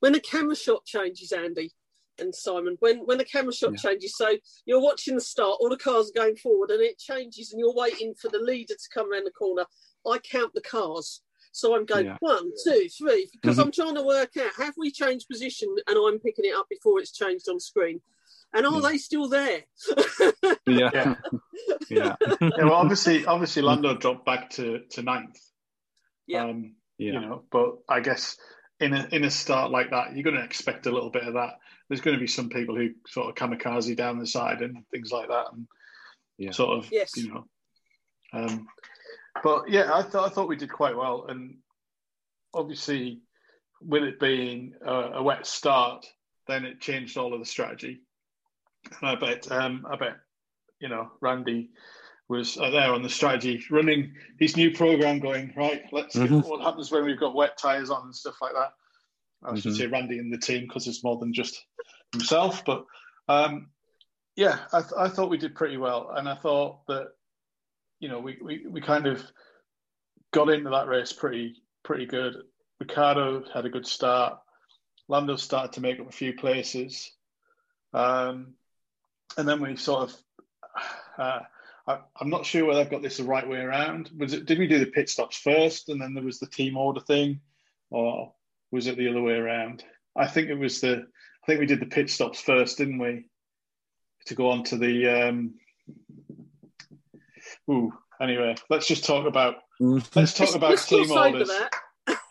when 0.00 0.14
a 0.14 0.20
camera 0.20 0.56
shot 0.56 0.84
changes, 0.84 1.32
Andy 1.32 1.72
and 2.18 2.34
Simon, 2.34 2.76
when 2.80 2.98
when 3.00 3.18
the 3.18 3.24
camera 3.24 3.52
shot 3.52 3.72
yeah. 3.72 3.90
changes, 3.90 4.16
so 4.16 4.36
you're 4.64 4.82
watching 4.82 5.14
the 5.14 5.20
start, 5.20 5.58
all 5.60 5.70
the 5.70 5.76
cars 5.76 6.10
are 6.10 6.20
going 6.20 6.36
forward, 6.36 6.70
and 6.70 6.82
it 6.82 6.98
changes, 6.98 7.52
and 7.52 7.60
you're 7.60 7.74
waiting 7.74 8.14
for 8.14 8.28
the 8.28 8.38
leader 8.38 8.74
to 8.74 8.88
come 8.92 9.12
around 9.12 9.24
the 9.24 9.30
corner. 9.30 9.64
I 10.06 10.18
count 10.18 10.54
the 10.54 10.60
cars. 10.60 11.22
So 11.56 11.74
I'm 11.74 11.86
going 11.86 12.04
yeah. 12.04 12.16
one, 12.20 12.50
two, 12.64 12.86
three, 12.98 13.30
because 13.32 13.56
mm-hmm. 13.56 13.66
I'm 13.66 13.72
trying 13.72 13.94
to 13.94 14.02
work 14.02 14.36
out 14.36 14.52
have 14.58 14.74
we 14.76 14.90
changed 14.90 15.26
position 15.26 15.74
and 15.86 15.96
I'm 15.96 16.18
picking 16.18 16.44
it 16.44 16.54
up 16.54 16.66
before 16.68 17.00
it's 17.00 17.12
changed 17.12 17.48
on 17.48 17.60
screen. 17.60 18.02
And 18.52 18.66
are 18.66 18.74
yeah. 18.74 18.88
they 18.90 18.98
still 18.98 19.28
there? 19.28 19.62
yeah. 20.66 21.14
yeah. 21.88 22.14
yeah. 22.20 22.40
Well, 22.40 22.74
obviously, 22.74 23.24
obviously, 23.24 23.62
Lando 23.62 23.96
dropped 23.96 24.26
back 24.26 24.50
to 24.50 24.80
to 24.90 25.02
ninth. 25.02 25.38
Yeah. 26.26 26.44
Um, 26.44 26.74
yeah. 26.98 27.12
you 27.12 27.20
know. 27.20 27.44
But 27.50 27.78
I 27.88 28.00
guess 28.00 28.36
in 28.80 28.92
a 28.92 29.08
in 29.10 29.24
a 29.24 29.30
start 29.30 29.70
like 29.70 29.90
that, 29.90 30.14
you're 30.14 30.24
going 30.24 30.36
to 30.36 30.44
expect 30.44 30.86
a 30.86 30.92
little 30.92 31.10
bit 31.10 31.24
of 31.24 31.34
that. 31.34 31.54
There's 31.88 32.00
going 32.00 32.16
to 32.16 32.20
be 32.20 32.26
some 32.26 32.48
people 32.48 32.76
who 32.76 32.90
sort 33.06 33.28
of 33.28 33.34
kamikaze 33.34 33.96
down 33.96 34.18
the 34.18 34.26
side 34.26 34.62
and 34.62 34.78
things 34.90 35.12
like 35.12 35.28
that, 35.28 35.46
and 35.52 35.66
yeah. 36.38 36.50
sort 36.50 36.78
of 36.78 36.90
yes. 36.90 37.16
you 37.16 37.28
know. 37.28 37.44
Um, 38.32 38.66
but 39.42 39.68
yeah, 39.68 39.94
I 39.94 40.02
thought 40.02 40.26
I 40.26 40.32
thought 40.32 40.48
we 40.48 40.56
did 40.56 40.72
quite 40.72 40.96
well, 40.96 41.26
and 41.28 41.56
obviously, 42.54 43.20
with 43.80 44.02
it 44.02 44.18
being 44.18 44.74
a, 44.84 44.94
a 44.94 45.22
wet 45.22 45.46
start, 45.46 46.06
then 46.48 46.64
it 46.64 46.80
changed 46.80 47.16
all 47.16 47.34
of 47.34 47.40
the 47.40 47.46
strategy. 47.46 48.00
And 49.00 49.10
I 49.10 49.14
bet, 49.16 49.50
um, 49.50 49.86
I 49.88 49.96
bet, 49.96 50.16
you 50.80 50.88
know, 50.88 51.10
Randy 51.20 51.70
was 52.28 52.56
uh, 52.58 52.70
there 52.70 52.92
on 52.92 53.02
the 53.02 53.08
strategy, 53.08 53.64
running 53.70 54.14
his 54.38 54.56
new 54.56 54.72
program, 54.72 55.20
going 55.20 55.52
right. 55.56 55.82
Let's 55.92 56.16
mm-hmm. 56.16 56.40
what 56.40 56.62
happens 56.62 56.90
when 56.90 57.04
we've 57.04 57.20
got 57.20 57.34
wet 57.34 57.56
tires 57.58 57.90
on 57.90 58.06
and 58.06 58.14
stuff 58.14 58.36
like 58.40 58.52
that. 58.54 58.72
I 59.46 59.54
should 59.54 59.72
mm-hmm. 59.72 59.78
say 59.78 59.86
Randy 59.86 60.18
and 60.18 60.32
the 60.32 60.38
team 60.38 60.62
because 60.62 60.86
it's 60.86 61.04
more 61.04 61.18
than 61.18 61.32
just 61.32 61.64
himself. 62.12 62.64
But 62.64 62.84
um, 63.28 63.68
yeah, 64.34 64.58
I, 64.72 64.80
th- 64.80 64.92
I, 64.96 65.08
thought 65.08 65.30
we 65.30 65.38
did 65.38 65.54
pretty 65.54 65.76
well, 65.76 66.12
and 66.14 66.28
I 66.28 66.34
thought 66.34 66.86
that 66.88 67.08
you 68.00 68.08
know 68.08 68.20
we, 68.20 68.38
we, 68.42 68.66
we 68.68 68.80
kind 68.80 69.06
of 69.06 69.22
got 70.32 70.50
into 70.50 70.70
that 70.70 70.88
race 70.88 71.12
pretty 71.12 71.62
pretty 71.84 72.06
good. 72.06 72.36
Ricciardo 72.80 73.44
had 73.52 73.64
a 73.64 73.70
good 73.70 73.86
start. 73.86 74.38
Lando 75.08 75.36
started 75.36 75.72
to 75.74 75.80
make 75.80 76.00
up 76.00 76.08
a 76.08 76.12
few 76.12 76.34
places, 76.34 77.12
um, 77.94 78.54
and 79.36 79.48
then 79.48 79.60
we 79.60 79.76
sort 79.76 80.10
of. 80.10 80.16
Uh, 81.18 81.40
I, 81.88 82.00
am 82.20 82.28
not 82.28 82.44
sure 82.44 82.66
whether 82.66 82.80
I've 82.80 82.90
got 82.90 83.00
this 83.00 83.16
the 83.16 83.24
right 83.24 83.48
way 83.48 83.58
around. 83.58 84.10
Was 84.18 84.34
it? 84.34 84.44
Did 84.44 84.58
we 84.58 84.66
do 84.66 84.78
the 84.78 84.86
pit 84.86 85.08
stops 85.08 85.38
first, 85.38 85.88
and 85.88 85.98
then 86.00 86.12
there 86.12 86.24
was 86.24 86.38
the 86.38 86.46
team 86.46 86.76
order 86.76 87.00
thing, 87.00 87.40
or 87.90 88.34
was 88.72 88.86
it 88.86 88.96
the 88.96 89.08
other 89.08 89.22
way 89.22 89.34
around? 89.34 89.84
I 90.16 90.26
think 90.26 90.48
it 90.48 90.54
was 90.54 90.80
the. 90.80 90.96
I 90.96 91.46
think 91.46 91.60
we 91.60 91.66
did 91.66 91.80
the 91.80 91.86
pit 91.86 92.10
stops 92.10 92.40
first, 92.40 92.78
didn't 92.78 92.98
we? 92.98 93.26
To 94.26 94.34
go 94.34 94.50
on 94.50 94.64
to 94.64 94.76
the. 94.76 95.28
Um, 95.28 95.54
ooh. 97.70 97.92
Anyway, 98.20 98.54
let's 98.70 98.86
just 98.86 99.04
talk 99.04 99.26
about. 99.26 99.56
Let's 99.78 100.32
talk 100.32 100.54
about 100.54 100.78
team 100.78 101.10
orders. 101.10 101.50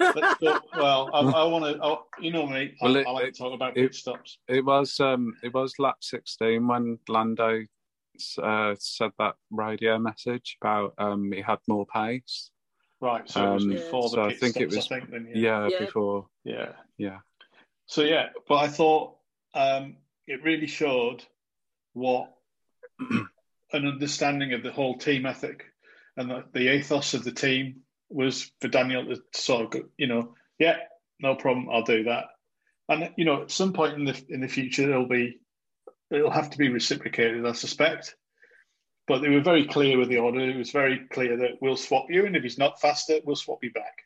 Talk, 0.01 0.63
well, 0.75 1.10
I, 1.13 1.20
I 1.20 1.44
want 1.44 1.65
to. 1.65 2.24
You 2.24 2.32
know 2.32 2.48
me. 2.48 2.74
I, 2.82 2.86
well, 2.86 2.96
it, 2.96 3.08
I 3.08 3.12
like 3.12 3.34
to 3.34 3.38
talk 3.38 3.54
about 3.54 3.75
pit 3.75 3.94
stops. 3.94 4.39
It 4.48 4.65
was. 4.65 5.00
Um, 5.00 5.36
it 5.44 5.54
was 5.54 5.75
lap 5.77 5.98
sixteen 6.01 6.68
when 6.68 6.98
Lando 7.08 7.65
uh, 8.42 8.75
said 8.80 9.12
that 9.20 9.36
radio 9.51 10.00
message 10.00 10.58
about 10.60 10.96
um, 10.98 11.32
he 11.32 11.42
had 11.42 11.60
more 11.68 11.86
pace. 11.86 12.50
Right. 13.02 13.30
So 13.30 13.56
um, 13.56 13.70
before 13.70 14.10
so 14.10 14.16
the 14.16 14.22
I 14.24 14.34
think 14.34 14.56
stops, 14.56 14.74
it 14.74 14.75
was. 14.75 14.88
Think, 14.88 15.12
then, 15.12 15.32
yeah. 15.34 15.68
yeah. 15.70 15.80
before. 15.80 16.28
Yeah. 16.44 16.72
Yeah. 16.98 17.20
So 17.88 18.02
yeah, 18.02 18.30
but 18.48 18.56
I 18.56 18.68
thought 18.68 19.16
um, 19.54 19.98
it 20.28 20.44
really 20.44 20.68
showed 20.68 21.24
what 21.94 22.34
an 23.00 23.28
understanding 23.74 24.54
of 24.54 24.64
the 24.64 24.72
whole 24.72 24.98
team 24.98 25.25
ethic 25.25 25.66
and 26.18 26.30
the, 26.30 26.44
the 26.54 26.74
ethos 26.74 27.14
of 27.14 27.24
the 27.24 27.32
team 27.32 27.82
was 28.10 28.52
for 28.62 28.68
Daniel 28.68 29.06
to 29.06 29.22
sort 29.34 29.75
of, 29.75 29.84
you 29.98 30.08
know, 30.08 30.36
yeah, 30.60 30.78
no 31.20 31.36
problem, 31.36 31.70
I'll 31.72 31.84
do 31.84 32.04
that. 32.06 32.25
And 32.88 33.12
you 33.18 33.25
know, 33.25 33.44
at 33.44 33.52
some 33.52 33.74
point 33.74 33.96
in 33.96 34.06
the 34.06 34.25
in 34.30 34.42
the 34.42 34.48
future, 34.48 34.90
it'll 34.90 35.08
be 35.08 35.40
it'll 36.12 36.30
have 36.30 36.52
to 36.52 36.58
be 36.58 36.70
reciprocated, 36.70 37.46
I 37.46 37.54
suspect. 37.54 38.16
But 39.08 39.22
they 39.22 39.30
were 39.30 39.42
very 39.42 39.66
clear 39.68 40.00
with 40.00 40.10
the 40.10 40.18
order. 40.18 40.40
It 40.40 40.56
was 40.56 40.72
very 40.72 41.06
clear 41.12 41.38
that 41.38 41.62
we'll 41.62 41.78
swap 41.78 42.08
you, 42.10 42.26
and 42.26 42.36
if 42.36 42.44
he's 42.44 42.58
not 42.58 42.82
faster, 42.82 43.20
we'll 43.24 43.36
swap 43.36 43.64
you 43.64 43.72
back. 43.72 44.02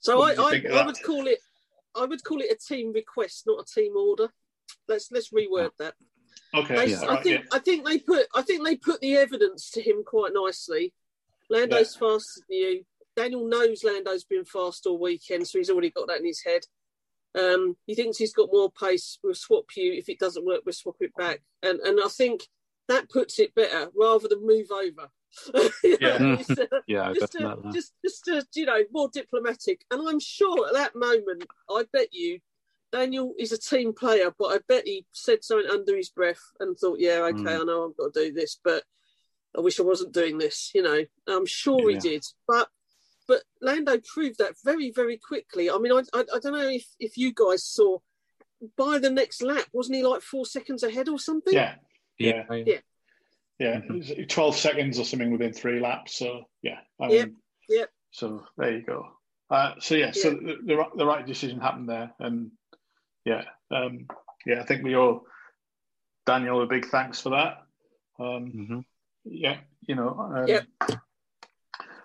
So 0.00 0.22
I, 0.22 0.32
I, 0.32 0.62
I 0.72 0.86
would 0.86 1.00
call 1.02 1.26
it 1.26 1.38
I 1.94 2.04
would 2.04 2.24
call 2.24 2.40
it 2.40 2.50
a 2.50 2.56
team 2.56 2.92
request, 2.92 3.44
not 3.46 3.62
a 3.62 3.80
team 3.80 3.96
order. 3.96 4.28
Let's 4.88 5.10
let's 5.10 5.30
reword 5.30 5.70
that. 5.78 5.94
Okay. 6.54 6.76
They, 6.76 6.86
yeah. 6.92 7.00
I 7.02 7.14
right, 7.14 7.22
think 7.22 7.40
yeah. 7.40 7.46
I 7.52 7.58
think 7.58 7.86
they 7.86 7.98
put 7.98 8.26
I 8.34 8.42
think 8.42 8.64
they 8.64 8.76
put 8.76 9.00
the 9.00 9.16
evidence 9.16 9.70
to 9.72 9.82
him 9.82 10.02
quite 10.04 10.32
nicely. 10.32 10.92
Lando's 11.48 11.96
yeah. 12.00 12.08
faster 12.08 12.40
than 12.48 12.58
you. 12.58 12.84
Daniel 13.16 13.46
knows 13.46 13.84
Lando's 13.84 14.24
been 14.24 14.44
fast 14.44 14.86
all 14.86 14.98
weekend, 14.98 15.46
so 15.46 15.58
he's 15.58 15.70
already 15.70 15.90
got 15.90 16.06
that 16.06 16.20
in 16.20 16.26
his 16.26 16.42
head. 16.42 16.62
Um, 17.34 17.76
he 17.86 17.94
thinks 17.94 18.18
he's 18.18 18.32
got 18.32 18.48
more 18.52 18.70
pace. 18.70 19.18
We'll 19.22 19.34
swap 19.34 19.66
you. 19.76 19.92
If 19.92 20.08
it 20.08 20.18
doesn't 20.18 20.46
work, 20.46 20.62
we'll 20.64 20.72
swap 20.72 20.96
it 21.00 21.14
back. 21.16 21.42
And 21.62 21.80
and 21.80 22.00
I 22.02 22.08
think 22.08 22.42
that 22.90 23.08
puts 23.08 23.38
it 23.38 23.54
better 23.54 23.90
rather 23.96 24.28
than 24.28 24.46
move 24.46 24.66
over. 24.70 25.08
yeah, 25.84 26.36
just, 26.36 26.58
uh, 26.58 26.66
yeah, 26.86 27.12
just, 27.12 27.40
uh, 27.40 27.56
just, 27.72 27.92
just, 28.04 28.28
uh, 28.28 28.42
you 28.54 28.66
know, 28.66 28.82
more 28.92 29.08
diplomatic. 29.12 29.84
And 29.90 30.06
I'm 30.06 30.20
sure 30.20 30.66
at 30.66 30.74
that 30.74 30.96
moment, 30.96 31.46
I 31.70 31.84
bet 31.92 32.08
you, 32.12 32.40
Daniel 32.92 33.34
is 33.38 33.52
a 33.52 33.58
team 33.58 33.92
player, 33.92 34.34
but 34.36 34.46
I 34.46 34.58
bet 34.66 34.86
he 34.86 35.06
said 35.12 35.44
something 35.44 35.70
under 35.70 35.96
his 35.96 36.10
breath 36.10 36.42
and 36.58 36.76
thought, 36.76 36.98
"Yeah, 36.98 37.20
okay, 37.30 37.38
mm. 37.38 37.60
I 37.60 37.62
know 37.62 37.88
I've 37.88 37.96
got 37.96 38.12
to 38.12 38.24
do 38.24 38.32
this, 38.32 38.58
but 38.64 38.82
I 39.56 39.60
wish 39.60 39.78
I 39.78 39.84
wasn't 39.84 40.12
doing 40.12 40.38
this." 40.38 40.72
You 40.74 40.82
know, 40.82 41.04
I'm 41.28 41.46
sure 41.46 41.88
yeah. 41.88 42.00
he 42.02 42.08
did, 42.08 42.24
but 42.48 42.68
but 43.28 43.44
Lando 43.62 43.96
proved 44.04 44.38
that 44.38 44.54
very, 44.64 44.90
very 44.90 45.16
quickly. 45.16 45.70
I 45.70 45.78
mean, 45.78 45.92
I, 45.92 46.00
I, 46.12 46.22
I 46.22 46.38
don't 46.40 46.52
know 46.52 46.68
if, 46.68 46.84
if 46.98 47.16
you 47.16 47.32
guys 47.32 47.64
saw 47.64 47.98
by 48.76 48.98
the 48.98 49.08
next 49.08 49.40
lap, 49.40 49.66
wasn't 49.72 49.98
he 49.98 50.02
like 50.02 50.20
four 50.20 50.44
seconds 50.44 50.82
ahead 50.82 51.08
or 51.08 51.20
something? 51.20 51.54
Yeah. 51.54 51.76
Yeah. 52.20 52.44
Yeah. 52.50 52.78
Yeah. 53.58 53.80
yeah. 53.90 54.24
12 54.26 54.56
seconds 54.56 54.98
or 54.98 55.04
something 55.04 55.30
within 55.30 55.52
three 55.52 55.80
laps. 55.80 56.16
So, 56.16 56.42
yeah. 56.62 56.78
I 57.00 57.08
mean, 57.08 57.16
yep. 57.16 57.30
Yep. 57.68 57.90
So, 58.12 58.44
there 58.56 58.72
you 58.72 58.82
go. 58.82 59.08
Uh, 59.50 59.74
so, 59.80 59.94
yeah, 59.94 60.12
so 60.12 60.30
the, 60.30 60.58
the, 60.64 60.84
the, 60.96 61.06
right 61.06 61.26
decision 61.26 61.60
happened 61.60 61.88
there. 61.88 62.12
And, 62.20 62.52
yeah, 63.24 63.42
um, 63.70 64.06
yeah, 64.46 64.60
I 64.60 64.64
think 64.64 64.84
we 64.84 64.96
owe 64.96 65.24
Daniel 66.26 66.62
a 66.62 66.66
big 66.66 66.86
thanks 66.86 67.20
for 67.20 67.30
that. 67.30 67.58
Um, 68.18 68.52
mm-hmm. 68.54 68.78
Yeah, 69.24 69.58
you 69.86 69.94
know. 69.96 70.10
Um, 70.18 70.46
yeah. 70.46 70.60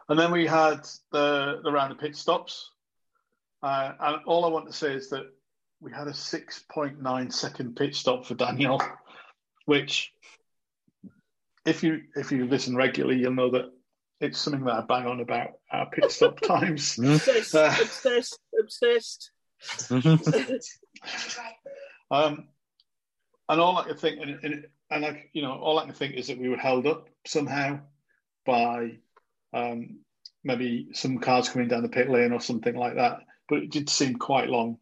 And 0.08 0.20
then 0.20 0.32
we 0.32 0.46
had 0.46 0.88
the, 1.12 1.62
the 1.64 1.72
round 1.72 1.92
of 1.92 2.00
pit 2.00 2.16
stops. 2.16 2.72
Uh, 3.64 3.94
and 4.00 4.18
all 4.26 4.46
I 4.46 4.50
want 4.50 4.68
to 4.68 4.74
say 4.74 4.94
is 4.94 5.10
that 5.10 5.26
we 5.80 5.92
had 5.92 6.08
a 6.08 6.12
6.9 6.12 7.34
second 7.34 7.76
pit 7.76 7.96
stop 7.96 8.26
for 8.26 8.36
Daniel, 8.36 8.82
which 9.66 10.14
if 11.66 11.84
you 11.84 12.02
if 12.16 12.32
you 12.32 12.46
listen 12.46 12.76
regularly, 12.76 13.20
you'll 13.20 13.34
know 13.34 13.52
that 13.52 13.72
it's 14.22 14.40
something 14.40 14.64
that 14.66 14.74
I 14.74 14.82
bang 14.82 15.06
on 15.06 15.20
about 15.20 15.54
our 15.72 15.90
pit 15.90 16.12
stop 16.12 16.40
times. 16.42 16.98
obsessed, 16.98 17.56
uh, 17.56 17.76
obsessed, 17.82 18.40
obsessed. 18.60 19.32
um, 22.12 22.48
and 23.50 23.62
all 23.62 23.78
I 23.78 23.84
can 23.84 23.98
think, 23.98 24.20
and, 24.22 24.40
and, 24.44 24.66
and 24.90 25.06
I, 25.06 25.26
you 25.34 25.42
know, 25.42 25.54
all 25.54 25.80
I 25.80 25.86
can 25.86 25.94
think 25.94 26.16
is 26.16 26.28
that 26.28 26.38
we 26.38 26.50
were 26.50 26.58
held 26.58 26.88
up 26.88 27.10
somehow 27.26 27.80
by 28.46 28.98
um, 29.54 30.00
maybe 30.44 30.90
some 30.94 31.20
cars 31.20 31.50
coming 31.50 31.68
down 31.68 31.84
the 31.84 31.90
pit 31.90 32.10
lane 32.10 32.32
or 32.32 32.40
something 32.40 32.76
like 32.76 32.96
that. 32.96 33.20
But 33.50 33.60
it 33.60 33.72
did 33.72 33.90
seem 33.90 34.16
quite 34.16 34.50
long. 34.50 34.78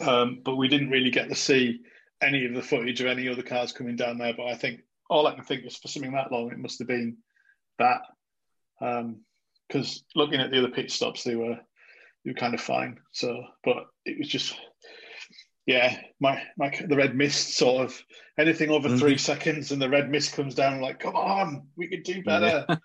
Um, 0.00 0.40
but 0.44 0.56
we 0.56 0.68
didn't 0.68 0.90
really 0.90 1.10
get 1.10 1.28
to 1.28 1.34
see 1.34 1.80
any 2.22 2.46
of 2.46 2.54
the 2.54 2.62
footage 2.62 3.00
of 3.00 3.06
any 3.06 3.28
other 3.28 3.42
cars 3.42 3.72
coming 3.72 3.96
down 3.96 4.18
there. 4.18 4.34
But 4.36 4.46
I 4.46 4.54
think 4.54 4.80
all 5.08 5.26
I 5.26 5.34
can 5.34 5.44
think 5.44 5.64
is 5.64 5.76
for 5.76 5.88
something 5.88 6.12
that 6.12 6.32
long, 6.32 6.50
it 6.50 6.58
must 6.58 6.78
have 6.78 6.88
been 6.88 7.16
that. 7.78 8.00
Because 8.78 9.98
um, 9.98 10.04
looking 10.14 10.40
at 10.40 10.50
the 10.50 10.58
other 10.58 10.70
pit 10.70 10.90
stops, 10.90 11.22
they 11.22 11.36
were 11.36 11.58
they 12.24 12.30
were 12.30 12.38
kind 12.38 12.54
of 12.54 12.60
fine. 12.60 12.98
So, 13.12 13.42
but 13.64 13.86
it 14.04 14.18
was 14.18 14.28
just 14.28 14.54
yeah, 15.66 15.98
my 16.20 16.42
my 16.56 16.72
the 16.88 16.96
red 16.96 17.16
mist 17.16 17.56
sort 17.56 17.84
of 17.84 18.02
anything 18.38 18.70
over 18.70 18.88
mm-hmm. 18.88 18.98
three 18.98 19.18
seconds 19.18 19.72
and 19.72 19.82
the 19.82 19.88
red 19.88 20.10
mist 20.10 20.34
comes 20.34 20.54
down 20.54 20.80
like, 20.80 21.00
come 21.00 21.16
on, 21.16 21.66
we 21.76 21.88
could 21.88 22.04
do 22.04 22.22
better. 22.22 22.64
Yeah. 22.68 22.76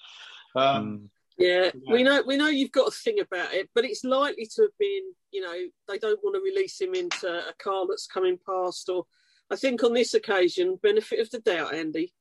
um, 0.55 0.87
mm. 0.87 1.07
yeah, 1.37 1.65
yeah, 1.65 1.93
we 1.93 2.03
know 2.03 2.23
we 2.25 2.37
know 2.37 2.47
you've 2.47 2.71
got 2.71 2.87
a 2.87 2.91
thing 2.91 3.19
about 3.19 3.53
it, 3.53 3.69
but 3.75 3.85
it's 3.85 4.03
likely 4.03 4.47
to 4.55 4.63
have 4.63 4.77
been, 4.79 5.03
you 5.31 5.41
know, 5.41 5.53
they 5.87 5.99
don't 5.99 6.19
want 6.23 6.35
to 6.35 6.41
release 6.41 6.81
him 6.81 6.95
into 6.95 7.27
a 7.27 7.53
car 7.61 7.85
that's 7.87 8.07
coming 8.07 8.39
past, 8.45 8.89
or 8.89 9.05
I 9.51 9.55
think 9.55 9.83
on 9.83 9.93
this 9.93 10.13
occasion, 10.13 10.79
benefit 10.81 11.19
of 11.19 11.29
the 11.29 11.39
doubt, 11.39 11.73
Andy. 11.73 12.13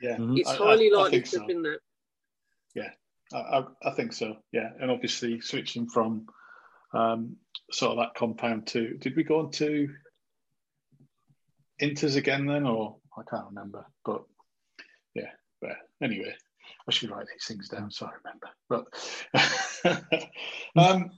Yeah, 0.00 0.16
mm-hmm. 0.16 0.36
it's 0.36 0.50
highly 0.50 0.90
I, 0.94 0.96
I, 0.96 1.02
likely 1.02 1.18
I 1.18 1.22
to 1.22 1.28
so. 1.28 1.38
have 1.40 1.48
been 1.48 1.62
that. 1.62 1.80
Yeah, 2.74 2.90
I, 3.34 3.64
I 3.82 3.90
think 3.90 4.12
so. 4.12 4.36
Yeah, 4.52 4.70
and 4.80 4.90
obviously 4.90 5.40
switching 5.40 5.88
from 5.88 6.26
um, 6.94 7.36
sort 7.72 7.92
of 7.92 7.98
that 7.98 8.14
compound 8.14 8.68
to. 8.68 8.96
Did 8.98 9.16
we 9.16 9.24
go 9.24 9.40
on 9.40 9.50
to 9.52 9.88
Inters 11.80 12.16
again 12.16 12.46
then, 12.46 12.64
or 12.64 12.96
I 13.16 13.22
can't 13.28 13.46
remember. 13.48 13.84
But 14.04 14.22
yeah, 15.14 15.30
but 15.60 15.76
anyway, 16.02 16.34
I 16.88 16.92
should 16.92 17.10
write 17.10 17.26
these 17.26 17.46
things 17.46 17.68
down 17.68 17.90
so 17.90 18.06
I 18.06 18.10
remember. 18.22 18.92
But 19.84 20.20
um, 20.76 21.10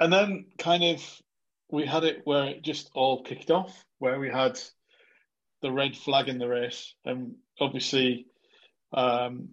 and 0.00 0.12
then 0.12 0.46
kind 0.58 0.84
of 0.84 1.20
we 1.70 1.86
had 1.86 2.04
it 2.04 2.20
where 2.24 2.48
it 2.48 2.62
just 2.62 2.90
all 2.94 3.22
kicked 3.22 3.50
off, 3.50 3.84
where 3.98 4.18
we 4.18 4.30
had 4.30 4.58
the 5.62 5.72
red 5.72 5.96
flag 5.96 6.28
in 6.28 6.38
the 6.38 6.48
race, 6.48 6.94
and 7.04 7.34
obviously 7.60 8.26
um, 8.92 9.50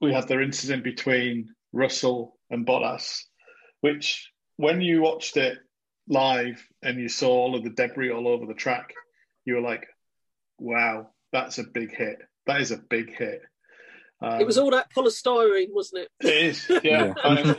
we 0.00 0.12
had 0.12 0.28
the 0.28 0.40
incident 0.40 0.84
between 0.84 1.54
Russell 1.72 2.36
and 2.50 2.66
Bottas, 2.66 3.20
which 3.80 4.30
when 4.56 4.80
you 4.80 5.02
watched 5.02 5.36
it 5.36 5.58
live 6.08 6.64
and 6.82 7.00
you 7.00 7.08
saw 7.08 7.30
all 7.30 7.54
of 7.54 7.64
the 7.64 7.70
debris 7.70 8.10
all 8.10 8.28
over 8.28 8.46
the 8.46 8.54
track, 8.54 8.92
you 9.44 9.54
were 9.54 9.60
like, 9.60 9.86
wow, 10.58 11.08
that's 11.32 11.58
a 11.58 11.64
big 11.64 11.94
hit. 11.94 12.18
That 12.46 12.60
is 12.60 12.70
a 12.70 12.76
big 12.76 13.14
hit. 13.14 13.40
Um, 14.20 14.40
it 14.40 14.46
was 14.46 14.58
all 14.58 14.70
that 14.70 14.92
polystyrene, 14.94 15.72
wasn't 15.72 16.02
it? 16.02 16.10
It 16.20 16.44
is, 16.46 16.66
yeah. 16.82 17.12
yeah. 17.24 17.54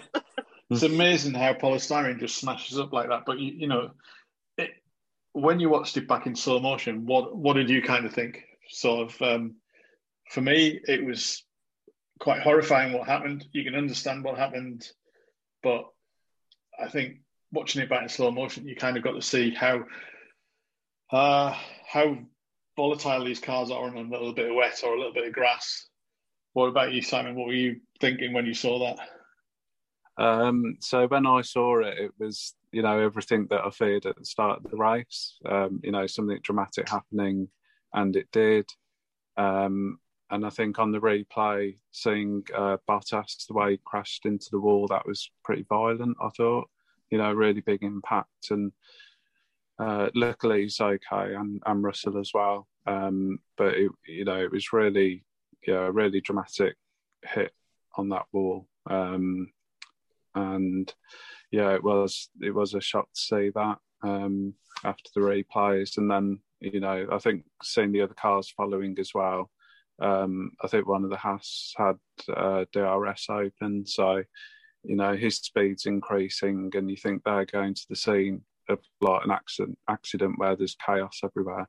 it's 0.70 0.84
amazing 0.84 1.34
how 1.34 1.54
polystyrene 1.54 2.20
just 2.20 2.38
smashes 2.38 2.80
up 2.80 2.94
like 2.94 3.10
that. 3.10 3.24
But 3.26 3.40
you, 3.40 3.54
you 3.58 3.68
know, 3.68 3.82
it, 3.82 3.92
when 5.36 5.60
you 5.60 5.70
watched 5.70 5.98
it 5.98 6.08
back 6.08 6.28
in 6.28 6.36
slow 6.36 6.60
motion, 6.60 7.06
what 7.06 7.36
what 7.36 7.56
did 7.56 7.70
you 7.70 7.82
kind 7.82 8.06
of 8.06 8.14
think? 8.14 8.46
Sort 8.70 9.10
of, 9.10 9.22
um, 9.22 9.56
for 10.32 10.40
me, 10.40 10.80
it 10.88 11.04
was 11.04 11.44
quite 12.22 12.42
horrifying 12.42 12.94
what 12.94 13.06
happened. 13.06 13.46
You 13.52 13.66
can 13.66 13.76
understand 13.76 14.24
what 14.24 14.38
happened, 14.38 14.90
but 15.62 15.90
I 16.82 16.88
think 16.88 17.18
watching 17.52 17.82
it 17.82 17.90
back 17.90 18.04
in 18.04 18.10
slow 18.10 18.32
motion, 18.32 18.66
you 18.66 18.78
kind 18.78 18.96
of 18.96 19.04
got 19.04 19.12
to 19.12 19.22
see 19.22 19.54
how 19.54 19.84
uh, 21.12 21.54
how 21.86 22.18
volatile 22.78 23.26
these 23.26 23.42
cars 23.42 23.72
are 23.72 23.84
on 23.84 23.98
a 23.98 24.02
little 24.02 24.34
bit 24.34 24.50
of 24.50 24.56
wet 24.56 24.82
or 24.86 24.94
a 24.94 24.98
little 24.98 25.14
bit 25.14 25.28
of 25.28 25.34
grass. 25.34 25.90
What 26.54 26.68
about 26.68 26.94
you, 26.94 27.02
Simon? 27.02 27.36
What 27.36 27.48
were 27.48 27.54
you 27.54 27.82
thinking 28.00 28.32
when 28.32 28.46
you 28.46 28.54
saw 28.54 28.96
that? 28.96 30.24
Um, 30.24 30.78
so 30.80 31.08
when 31.08 31.28
I 31.28 31.42
saw 31.42 31.82
it, 31.82 31.98
it 31.98 32.12
was 32.18 32.56
you 32.76 32.82
know 32.82 33.00
everything 33.00 33.48
that 33.50 33.66
I 33.66 33.70
feared 33.70 34.06
at 34.06 34.18
the 34.18 34.26
start 34.26 34.60
of 34.64 34.70
the 34.70 34.76
race. 34.76 35.38
Um, 35.46 35.80
you 35.82 35.94
know 35.94 36.08
something 36.08 36.38
dramatic 36.44 36.90
happening, 36.90 37.48
and 37.94 38.14
it 38.18 38.28
did. 38.34 38.66
Um, 39.38 40.00
and 40.30 40.46
I 40.46 40.50
think 40.50 40.78
on 40.78 40.92
the 40.92 41.00
replay, 41.00 41.78
seeing 41.92 42.44
uh, 42.54 42.76
Bottas 42.90 43.48
the 43.48 43.54
way 43.54 43.72
he 43.72 43.80
crashed 43.86 44.26
into 44.26 44.48
the 44.52 44.60
wall, 44.60 44.88
that 44.88 45.08
was 45.08 45.32
pretty 45.42 45.66
violent. 45.70 46.18
I 46.22 46.28
thought, 46.36 46.70
you 47.10 47.18
know, 47.18 47.32
really 47.32 47.62
big 47.62 47.82
impact, 47.82 48.52
and 48.52 48.74
uh, 49.80 50.10
luckily 50.14 50.64
he's 50.64 50.82
okay, 50.82 51.34
and, 51.34 51.64
and 51.66 51.82
Russell 51.82 52.18
as 52.20 52.32
well. 52.34 52.68
Um, 52.86 53.40
but 53.56 53.76
it, 53.76 53.92
you 54.06 54.26
know, 54.26 54.42
it 54.42 54.52
was 54.52 54.74
really, 54.74 55.24
yeah, 55.66 55.86
a 55.86 55.92
really 55.92 56.20
dramatic 56.20 56.76
hit 57.24 57.54
on 57.96 58.10
that 58.10 58.26
wall, 58.34 58.68
um, 58.90 59.54
and 60.36 60.94
yeah, 61.52 61.74
it 61.74 61.84
was 61.84 62.30
it 62.42 62.54
was 62.54 62.74
a 62.74 62.82
shock 62.82 63.08
to 63.14 63.20
see 63.20 63.52
that 63.56 63.78
um, 64.04 64.54
after 64.84 65.10
the 65.16 65.22
replays, 65.22 65.98
and 65.98 66.10
then 66.10 66.40
you 66.60 66.80
know, 66.80 67.08
I 67.12 67.18
think 67.20 67.44
seeing 67.64 67.92
the 67.92 68.02
other 68.02 68.14
cars 68.14 68.54
following 68.56 68.96
as 69.00 69.12
well. 69.14 69.50
Um, 70.02 70.52
I 70.62 70.68
think 70.68 70.88
one 70.88 71.04
of 71.04 71.10
the 71.10 71.18
Haas 71.18 71.74
had 71.78 71.96
uh, 72.36 72.66
DRS 72.74 73.28
open, 73.30 73.86
so 73.86 74.24
you 74.84 74.96
know 74.96 75.16
his 75.16 75.38
speed's 75.38 75.86
increasing, 75.86 76.72
and 76.74 76.90
you 76.90 76.98
think 76.98 77.24
they're 77.24 77.46
going 77.46 77.74
to 77.74 77.86
the 77.90 77.96
scene 77.96 78.42
of 78.68 78.80
like 79.02 79.24
an 79.26 79.32
accident 79.32 79.78
accident 79.90 80.38
where 80.38 80.56
there's 80.56 80.76
chaos 80.86 81.20
everywhere. 81.24 81.68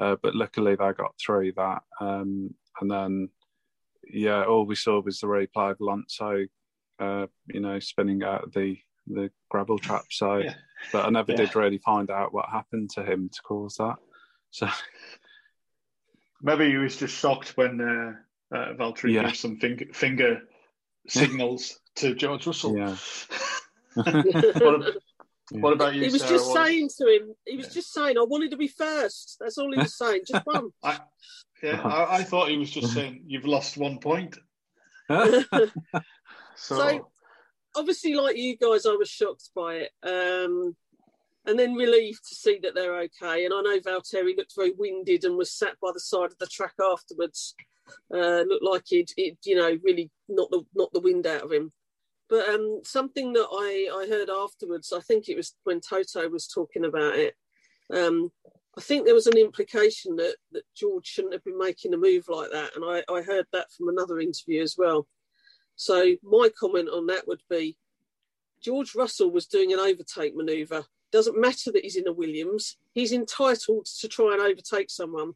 Uh, 0.00 0.16
but 0.22 0.34
luckily 0.34 0.74
they 0.74 0.92
got 0.92 1.14
through 1.24 1.52
that, 1.56 1.82
um, 2.00 2.52
and 2.80 2.90
then 2.90 3.28
yeah, 4.10 4.44
all 4.44 4.66
we 4.66 4.74
saw 4.74 5.00
was 5.00 5.20
the 5.20 5.26
replay 5.26 5.70
of 5.70 5.80
Alonso, 5.80 6.44
uh, 7.02 7.26
you 7.52 7.60
know, 7.60 7.78
spinning 7.80 8.22
out 8.22 8.52
the 8.52 8.76
the 9.08 9.30
gravel 9.50 9.78
trap. 9.78 10.04
So, 10.10 10.36
yeah. 10.36 10.54
but 10.92 11.06
I 11.06 11.10
never 11.10 11.32
yeah. 11.32 11.38
did 11.38 11.56
really 11.56 11.78
find 11.78 12.10
out 12.10 12.32
what 12.32 12.48
happened 12.48 12.90
to 12.90 13.02
him 13.02 13.28
to 13.32 13.42
cause 13.42 13.76
that. 13.78 13.96
So 14.50 14.68
maybe 16.42 16.70
he 16.70 16.76
was 16.76 16.96
just 16.96 17.16
shocked 17.16 17.56
when 17.56 17.80
uh, 17.80 18.56
uh, 18.56 18.74
Valtteri 18.74 19.14
yeah. 19.14 19.24
gave 19.24 19.36
some 19.36 19.58
finger, 19.58 19.86
finger 19.92 20.42
signals 21.08 21.80
to 21.96 22.14
George 22.14 22.46
Russell. 22.46 22.76
Yeah. 22.76 22.96
what, 23.94 24.96
what 25.50 25.72
about 25.72 25.94
you? 25.94 26.02
He 26.02 26.10
was 26.10 26.22
Sarah? 26.22 26.32
just 26.32 26.50
what? 26.50 26.66
saying 26.66 26.90
to 26.98 27.06
him, 27.08 27.34
he 27.46 27.56
was 27.56 27.66
yeah. 27.66 27.72
just 27.72 27.92
saying, 27.92 28.16
I 28.16 28.22
wanted 28.22 28.52
to 28.52 28.56
be 28.56 28.68
first. 28.68 29.38
That's 29.40 29.58
all 29.58 29.72
he 29.72 29.78
was 29.78 29.98
saying. 29.98 30.20
Just 30.28 30.46
one. 30.46 30.70
I, 30.82 31.00
yeah, 31.62 31.80
I, 31.80 32.18
I, 32.18 32.22
thought 32.22 32.48
he 32.48 32.56
was 32.56 32.70
just 32.70 32.94
saying, 32.94 33.24
You've 33.26 33.44
lost 33.44 33.76
one 33.76 33.98
point. 33.98 34.36
So, 36.56 36.76
so, 36.76 37.10
obviously, 37.76 38.14
like 38.14 38.36
you 38.36 38.56
guys, 38.56 38.86
I 38.86 38.92
was 38.92 39.08
shocked 39.08 39.50
by 39.54 39.86
it. 39.86 39.90
Um, 40.02 40.76
and 41.46 41.58
then 41.58 41.74
relieved 41.74 42.26
to 42.28 42.34
see 42.34 42.60
that 42.62 42.74
they're 42.74 43.00
okay. 43.00 43.44
And 43.44 43.52
I 43.52 43.60
know 43.62 43.80
Valtteri 43.80 44.36
looked 44.36 44.54
very 44.56 44.72
winded 44.76 45.24
and 45.24 45.36
was 45.36 45.52
sat 45.52 45.74
by 45.82 45.90
the 45.92 46.00
side 46.00 46.30
of 46.30 46.38
the 46.38 46.46
track 46.46 46.74
afterwards. 46.80 47.54
Uh, 48.14 48.44
looked 48.48 48.64
like 48.64 48.82
he'd, 48.86 49.10
he'd, 49.16 49.38
you 49.44 49.56
know, 49.56 49.76
really 49.82 50.10
knocked 50.28 50.52
the 50.52 50.86
the 50.92 51.00
wind 51.00 51.26
out 51.26 51.42
of 51.42 51.52
him. 51.52 51.72
But 52.28 52.48
um, 52.48 52.80
something 52.84 53.32
that 53.32 53.48
I, 53.50 54.04
I 54.04 54.08
heard 54.08 54.30
afterwards, 54.30 54.92
I 54.92 55.00
think 55.00 55.28
it 55.28 55.36
was 55.36 55.54
when 55.64 55.80
Toto 55.80 56.28
was 56.28 56.46
talking 56.46 56.84
about 56.84 57.14
it. 57.14 57.34
Um, 57.92 58.30
I 58.78 58.80
think 58.80 59.04
there 59.04 59.14
was 59.14 59.26
an 59.26 59.36
implication 59.36 60.16
that, 60.16 60.36
that 60.52 60.62
George 60.74 61.06
shouldn't 61.06 61.34
have 61.34 61.44
been 61.44 61.58
making 61.58 61.92
a 61.92 61.98
move 61.98 62.28
like 62.28 62.50
that, 62.50 62.70
and 62.74 62.84
I, 62.86 63.02
I 63.12 63.20
heard 63.20 63.44
that 63.52 63.70
from 63.76 63.90
another 63.90 64.18
interview 64.18 64.62
as 64.62 64.76
well. 64.78 65.06
So 65.76 66.14
my 66.22 66.48
comment 66.58 66.88
on 66.88 67.06
that 67.06 67.26
would 67.26 67.42
be, 67.48 67.76
George 68.62 68.94
Russell 68.94 69.30
was 69.30 69.46
doing 69.46 69.72
an 69.72 69.80
overtake 69.80 70.36
manoeuvre 70.36 70.84
doesn't 71.12 71.38
matter 71.38 71.70
that 71.70 71.82
he's 71.82 71.96
in 71.96 72.08
a 72.08 72.12
Williams. 72.12 72.78
He's 72.94 73.12
entitled 73.12 73.86
to 74.00 74.08
try 74.08 74.32
and 74.32 74.40
overtake 74.40 74.90
someone. 74.90 75.34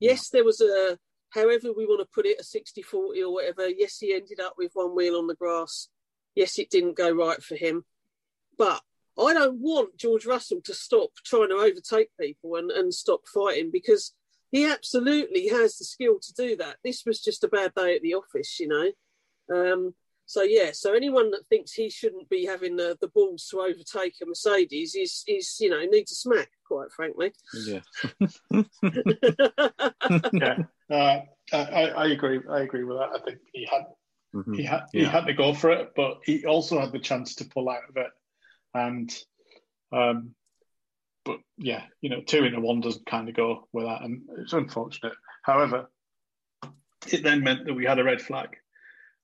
Yes, 0.00 0.28
there 0.28 0.44
was 0.44 0.60
a, 0.60 0.98
however 1.30 1.72
we 1.72 1.86
want 1.86 2.00
to 2.00 2.14
put 2.14 2.26
it, 2.26 2.40
a 2.40 2.44
60 2.44 2.82
40 2.82 3.22
or 3.22 3.32
whatever. 3.32 3.68
Yes, 3.68 3.98
he 3.98 4.12
ended 4.12 4.40
up 4.40 4.54
with 4.58 4.72
one 4.74 4.94
wheel 4.94 5.16
on 5.16 5.28
the 5.28 5.36
grass. 5.36 5.88
Yes, 6.34 6.58
it 6.58 6.68
didn't 6.68 6.96
go 6.96 7.10
right 7.10 7.42
for 7.42 7.54
him. 7.54 7.84
But 8.58 8.82
I 9.16 9.32
don't 9.32 9.60
want 9.60 9.96
George 9.96 10.26
Russell 10.26 10.60
to 10.64 10.74
stop 10.74 11.10
trying 11.24 11.50
to 11.50 11.54
overtake 11.54 12.10
people 12.20 12.56
and, 12.56 12.72
and 12.72 12.92
stop 12.92 13.20
fighting 13.32 13.70
because 13.70 14.12
he 14.50 14.66
absolutely 14.66 15.48
has 15.48 15.78
the 15.78 15.84
skill 15.84 16.18
to 16.20 16.34
do 16.34 16.56
that. 16.56 16.78
This 16.82 17.04
was 17.06 17.22
just 17.22 17.44
a 17.44 17.48
bad 17.48 17.72
day 17.74 17.94
at 17.94 18.02
the 18.02 18.14
office, 18.14 18.58
you 18.58 18.66
know. 18.66 18.90
Um, 19.52 19.94
so 20.26 20.42
yeah, 20.42 20.70
so 20.72 20.94
anyone 20.94 21.30
that 21.32 21.46
thinks 21.48 21.72
he 21.72 21.90
shouldn't 21.90 22.28
be 22.30 22.46
having 22.46 22.76
the, 22.76 22.96
the 23.00 23.08
balls 23.08 23.46
to 23.50 23.60
overtake 23.60 24.14
a 24.22 24.26
Mercedes 24.26 24.94
is 24.94 25.22
is 25.26 25.56
you 25.60 25.68
know 25.70 25.84
needs 25.84 26.12
a 26.12 26.14
smack, 26.14 26.50
quite 26.66 26.90
frankly. 26.92 27.32
Yeah. 27.66 27.80
yeah. 30.32 30.58
Uh, 30.90 31.20
I, 31.52 31.90
I 31.96 32.06
agree. 32.08 32.40
I 32.50 32.60
agree 32.60 32.84
with 32.84 32.98
that. 32.98 33.10
I 33.14 33.18
think 33.24 33.38
he 33.52 33.66
had 33.70 33.84
Mhm. 34.34 34.56
he 34.56 34.64
had 34.64 34.82
Yeah. 34.92 35.00
he 35.02 35.06
had 35.06 35.26
to 35.26 35.32
go 35.34 35.54
for 35.54 35.70
it, 35.70 35.92
but 35.94 36.18
he 36.24 36.44
also 36.44 36.80
had 36.80 36.90
the 36.92 36.98
chance 36.98 37.36
to 37.36 37.44
pull 37.44 37.68
out 37.70 37.88
of 37.88 37.96
it. 37.96 38.10
And 38.74 39.14
um, 39.92 40.34
but 41.24 41.38
yeah, 41.56 41.84
you 42.00 42.10
know, 42.10 42.20
two 42.20 42.44
into 42.44 42.60
one 42.60 42.80
doesn't 42.80 43.06
kind 43.06 43.28
of 43.28 43.36
go 43.36 43.68
with 43.72 43.84
that, 43.86 44.02
and 44.02 44.22
it's 44.38 44.52
unfortunate. 44.52 45.12
However, 45.42 45.88
it 47.06 47.22
then 47.22 47.44
meant 47.44 47.66
that 47.66 47.74
we 47.74 47.84
had 47.84 47.98
a 48.00 48.04
red 48.04 48.20
flag, 48.20 48.56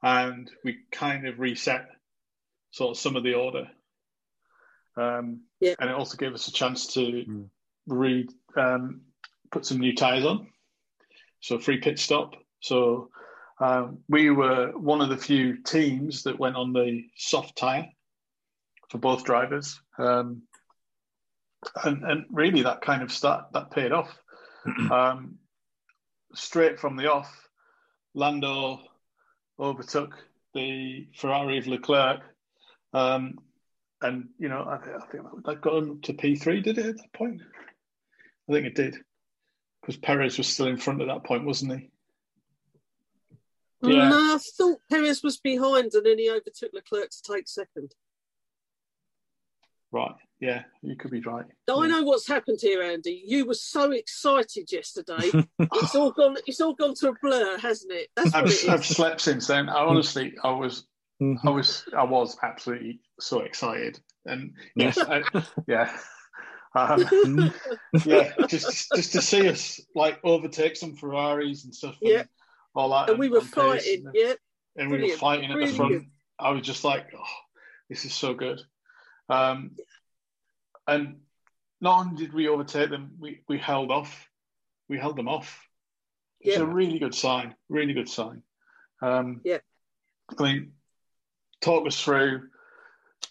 and 0.02 0.50
we 0.64 0.78
kind 0.90 1.26
of 1.26 1.38
reset 1.38 1.86
sort 2.70 2.92
of 2.92 2.98
some 2.98 3.16
of 3.16 3.22
the 3.22 3.34
order. 3.34 3.70
Um, 4.96 5.42
Yeah. 5.60 5.74
and 5.78 5.90
it 5.90 5.96
also 5.96 6.16
gave 6.16 6.34
us 6.34 6.48
a 6.48 6.52
chance 6.52 6.94
to 6.94 7.24
Mm. 7.26 7.50
re 7.86 8.28
um, 8.56 9.02
put 9.50 9.66
some 9.66 9.78
new 9.78 9.94
tires 9.94 10.24
on, 10.24 10.50
so 11.40 11.58
free 11.58 11.78
pit 11.78 11.98
stop. 11.98 12.34
So 12.60 13.10
um, 13.60 14.02
we 14.08 14.30
were 14.30 14.72
one 14.76 15.00
of 15.00 15.08
the 15.08 15.16
few 15.16 15.62
teams 15.62 16.22
that 16.24 16.38
went 16.38 16.56
on 16.56 16.72
the 16.72 17.08
soft 17.16 17.56
tire 17.56 17.88
for 18.90 18.98
both 18.98 19.24
drivers, 19.24 19.80
um, 19.98 20.42
and 21.84 22.02
and 22.04 22.26
really 22.30 22.62
that 22.62 22.80
kind 22.80 23.02
of 23.02 23.12
start 23.12 23.52
that 23.52 23.70
paid 23.70 23.92
off. 23.92 24.16
um, 24.90 25.38
straight 26.34 26.78
from 26.78 26.96
the 26.96 27.10
off, 27.10 27.48
Lando 28.14 28.80
overtook 29.60 30.14
the 30.54 31.06
Ferrari 31.14 31.58
of 31.58 31.66
Leclerc, 31.66 32.20
um, 32.92 33.38
and 34.02 34.28
you 34.38 34.48
know 34.48 34.62
I, 34.62 34.76
I 34.76 35.06
think 35.10 35.24
that 35.44 35.60
got 35.60 35.82
him 35.82 36.00
to 36.02 36.14
P 36.14 36.36
three. 36.36 36.60
Did 36.60 36.78
it 36.78 36.86
at 36.86 36.96
that 36.96 37.12
point? 37.12 37.42
I 38.48 38.52
think 38.52 38.66
it 38.66 38.74
did 38.74 38.96
because 39.80 39.96
Perez 39.96 40.38
was 40.38 40.48
still 40.48 40.66
in 40.66 40.76
front 40.76 41.00
at 41.00 41.08
that 41.08 41.24
point, 41.24 41.44
wasn't 41.44 41.78
he? 41.78 41.90
Yeah. 43.82 44.10
No, 44.10 44.34
I 44.34 44.38
thought 44.38 44.80
Perez 44.90 45.22
was 45.22 45.38
behind 45.38 45.94
and 45.94 46.04
then 46.04 46.18
he 46.18 46.28
overtook 46.28 46.72
Leclerc 46.74 47.10
to 47.10 47.22
take 47.22 47.48
second. 47.48 47.94
Right. 49.90 50.14
Yeah, 50.40 50.62
you 50.82 50.96
could 50.96 51.10
be 51.10 51.20
right. 51.20 51.44
I 51.68 51.86
Yeah. 51.86 51.86
know 51.88 52.02
what's 52.02 52.26
happened 52.26 52.58
here, 52.60 52.82
Andy. 52.82 53.22
You 53.26 53.46
were 53.46 53.54
so 53.54 53.92
excited 53.92 54.72
yesterday. 54.72 55.30
it's 55.74 55.94
all 55.94 56.10
gone. 56.10 56.36
It's 56.46 56.60
all 56.60 56.74
gone 56.74 56.94
to 56.94 57.10
a 57.10 57.14
blur, 57.22 57.58
hasn't 57.58 57.92
it? 57.92 58.08
That's 58.16 58.34
I've, 58.34 58.46
it 58.46 58.68
I've 58.68 58.84
slept 58.84 59.20
since 59.20 59.46
then. 59.46 59.68
I 59.68 59.80
honestly, 59.84 60.34
I 60.42 60.50
was, 60.50 60.86
I 61.44 61.50
was, 61.50 61.84
I 61.96 62.04
was 62.04 62.38
absolutely 62.42 63.00
so 63.20 63.40
excited, 63.40 64.00
and 64.24 64.54
yes, 64.74 64.98
I, 64.98 65.22
yeah, 65.68 65.94
um, 66.74 67.04
yeah, 68.06 68.32
just 68.48 68.94
just 68.94 69.12
to 69.12 69.20
see 69.20 69.46
us 69.48 69.80
like 69.94 70.18
overtake 70.24 70.76
some 70.76 70.96
Ferraris 70.96 71.64
and 71.64 71.74
stuff, 71.74 71.96
and 72.00 72.10
Yeah. 72.10 72.22
all 72.74 72.90
that, 72.90 73.10
And 73.10 73.18
we 73.18 73.28
were 73.28 73.38
and 73.40 73.50
fighting. 73.50 74.06
and, 74.06 74.14
Yeah, 74.14 74.32
and 74.76 74.90
we 74.90 75.02
were 75.02 75.16
fighting 75.16 75.52
at 75.52 75.60
the 75.60 75.66
front. 75.66 76.06
I 76.38 76.50
was 76.52 76.62
just 76.62 76.84
like, 76.84 77.06
oh, 77.14 77.24
this 77.90 78.06
is 78.06 78.14
so 78.14 78.32
good, 78.32 78.62
um, 79.28 79.72
and 80.90 81.16
not 81.80 82.00
only 82.06 82.16
did 82.16 82.34
we 82.34 82.48
overtake 82.48 82.90
them, 82.90 83.12
we 83.18 83.42
we 83.48 83.58
held 83.58 83.90
off, 83.90 84.28
we 84.88 84.98
held 84.98 85.16
them 85.16 85.28
off. 85.28 85.66
It's 86.40 86.56
Yeah. 86.56 86.62
a 86.62 86.66
really 86.66 86.98
good 86.98 87.14
sign. 87.14 87.54
Really 87.68 87.94
good 87.94 88.08
sign. 88.08 88.42
Um, 89.02 89.40
Yeah. 89.44 89.58
I 90.38 90.42
mean, 90.42 90.72
talk 91.60 91.86
us 91.86 92.02
through 92.02 92.48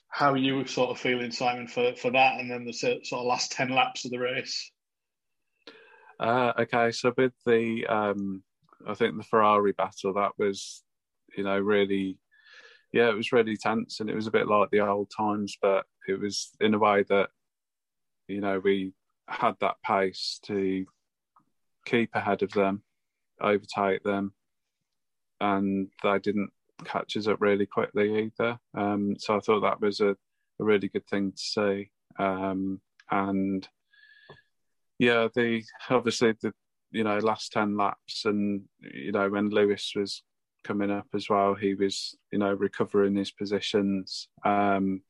how 0.07 0.33
you 0.33 0.55
were 0.57 0.67
sort 0.67 0.89
of 0.89 0.99
feeling, 0.99 1.31
Simon, 1.31 1.67
for, 1.67 1.95
for 1.95 2.11
that, 2.11 2.39
and 2.39 2.49
then 2.49 2.65
the 2.65 2.73
sort 2.73 3.01
of 3.11 3.25
last 3.25 3.51
ten 3.51 3.69
laps 3.69 4.05
of 4.05 4.11
the 4.11 4.19
race. 4.19 4.71
Uh, 6.19 6.51
okay, 6.59 6.91
so 6.91 7.13
with 7.15 7.33
the, 7.45 7.85
um, 7.87 8.43
I 8.85 8.93
think 8.93 9.15
the 9.15 9.23
Ferrari 9.23 9.71
battle, 9.71 10.13
that 10.15 10.31
was, 10.37 10.83
you 11.37 11.43
know, 11.43 11.57
really, 11.59 12.17
yeah, 12.91 13.09
it 13.09 13.15
was 13.15 13.31
really 13.31 13.55
tense, 13.55 13.99
and 13.99 14.09
it 14.09 14.15
was 14.15 14.27
a 14.27 14.31
bit 14.31 14.47
like 14.47 14.69
the 14.71 14.81
old 14.81 15.11
times, 15.15 15.57
but 15.61 15.85
it 16.07 16.19
was 16.19 16.51
in 16.59 16.73
a 16.73 16.79
way 16.79 17.03
that, 17.09 17.29
you 18.29 18.41
know, 18.41 18.59
we 18.59 18.93
had 19.27 19.55
that 19.59 19.75
pace 19.85 20.39
to 20.43 20.85
keep 21.85 22.11
ahead 22.13 22.43
of 22.43 22.51
them, 22.51 22.83
overtake 23.41 24.03
them, 24.03 24.33
and 25.41 25.87
they 26.03 26.19
didn't 26.19 26.51
catch 26.85 27.17
us 27.17 27.27
up 27.27 27.41
really 27.41 27.65
quickly 27.65 28.25
either. 28.25 28.59
Um, 28.75 29.15
so 29.17 29.35
I 29.35 29.39
thought 29.39 29.61
that 29.61 29.81
was 29.81 29.99
a, 29.99 30.09
a 30.09 30.63
really 30.63 30.87
good 30.87 31.07
thing 31.07 31.31
to 31.31 31.37
see. 31.37 31.91
Um, 32.17 32.81
and 33.11 33.67
yeah, 34.97 35.27
the 35.33 35.63
obviously 35.89 36.33
the 36.41 36.53
you 36.91 37.03
know 37.03 37.17
last 37.17 37.51
ten 37.51 37.77
laps, 37.77 38.25
and 38.25 38.63
you 38.81 39.11
know 39.11 39.29
when 39.29 39.49
Lewis 39.49 39.93
was 39.95 40.23
coming 40.63 40.91
up 40.91 41.07
as 41.15 41.29
well, 41.29 41.55
he 41.55 41.73
was 41.73 42.15
you 42.31 42.39
know 42.39 42.53
recovering 42.53 43.15
his 43.15 43.31
positions. 43.31 44.27
Um, 44.45 45.01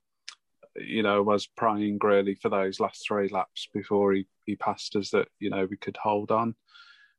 you 0.80 1.04
know, 1.04 1.22
was 1.22 1.48
praying 1.48 2.00
really 2.02 2.36
for 2.36 2.50
those 2.50 2.80
last 2.80 3.06
three 3.08 3.30
laps 3.30 3.68
before 3.74 4.14
he, 4.14 4.26
he 4.46 4.56
passed 4.56 4.96
us 4.96 5.12
that 5.12 5.28
you 5.40 5.50
know 5.50 5.68
we 5.70 5.78
could 5.78 5.98
hold 5.98 6.32
on. 6.32 6.56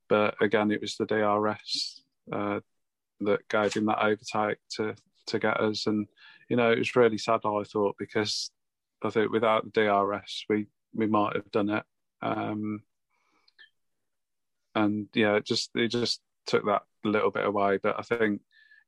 But 0.08 0.34
again, 0.40 0.70
it 0.70 0.80
was 0.80 0.96
the 0.96 1.06
DRS 1.06 2.02
uh, 2.32 2.60
that 3.20 3.48
gave 3.48 3.74
him 3.74 3.86
that 3.86 4.02
overtake 4.02 4.58
to 4.76 4.94
to 5.26 5.38
get 5.38 5.60
us, 5.60 5.86
and 5.86 6.06
you 6.48 6.56
know 6.56 6.70
it 6.72 6.78
was 6.78 6.96
really 6.96 7.18
sad. 7.18 7.40
I 7.44 7.62
thought 7.64 7.96
because 7.98 8.50
I 9.02 9.10
think 9.10 9.30
without 9.30 9.64
the 9.64 9.70
DRS, 9.70 10.44
we 10.48 10.66
we 10.94 11.06
might 11.06 11.36
have 11.36 11.50
done 11.50 11.70
it. 11.70 11.84
Um, 12.22 12.82
and 14.74 15.08
yeah, 15.14 15.36
it 15.36 15.46
just 15.46 15.70
it 15.74 15.88
just 15.88 16.20
took 16.46 16.64
that 16.66 16.82
little 17.04 17.30
bit 17.30 17.46
away. 17.46 17.78
But 17.82 17.98
I 17.98 18.02
think 18.02 18.40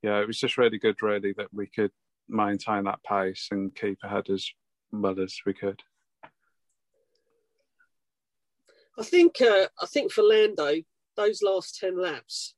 yeah, 0.03 0.21
it 0.21 0.27
was 0.27 0.39
just 0.39 0.59
really 0.59 0.79
good, 0.79 1.01
really, 1.03 1.33
that 1.37 1.53
we 1.53 1.67
could 1.67 1.93
maintain 2.29 2.85
that 2.85 3.03
pace 3.05 3.49
and 3.51 3.75
keep 3.75 3.99
ahead 4.03 4.29
as 4.31 4.49
well 4.93 5.19
as 5.21 5.37
we 5.47 5.55
could. 5.55 5.83
I 8.99 9.03
think. 9.03 9.41
Uh, 9.41 9.69
I 9.81 9.87
think 9.87 10.13
for 10.13 10.23
Lando, 10.23 10.83
those 11.17 11.43
last 11.43 11.79
ten 11.79 12.01
laps, 12.01 12.55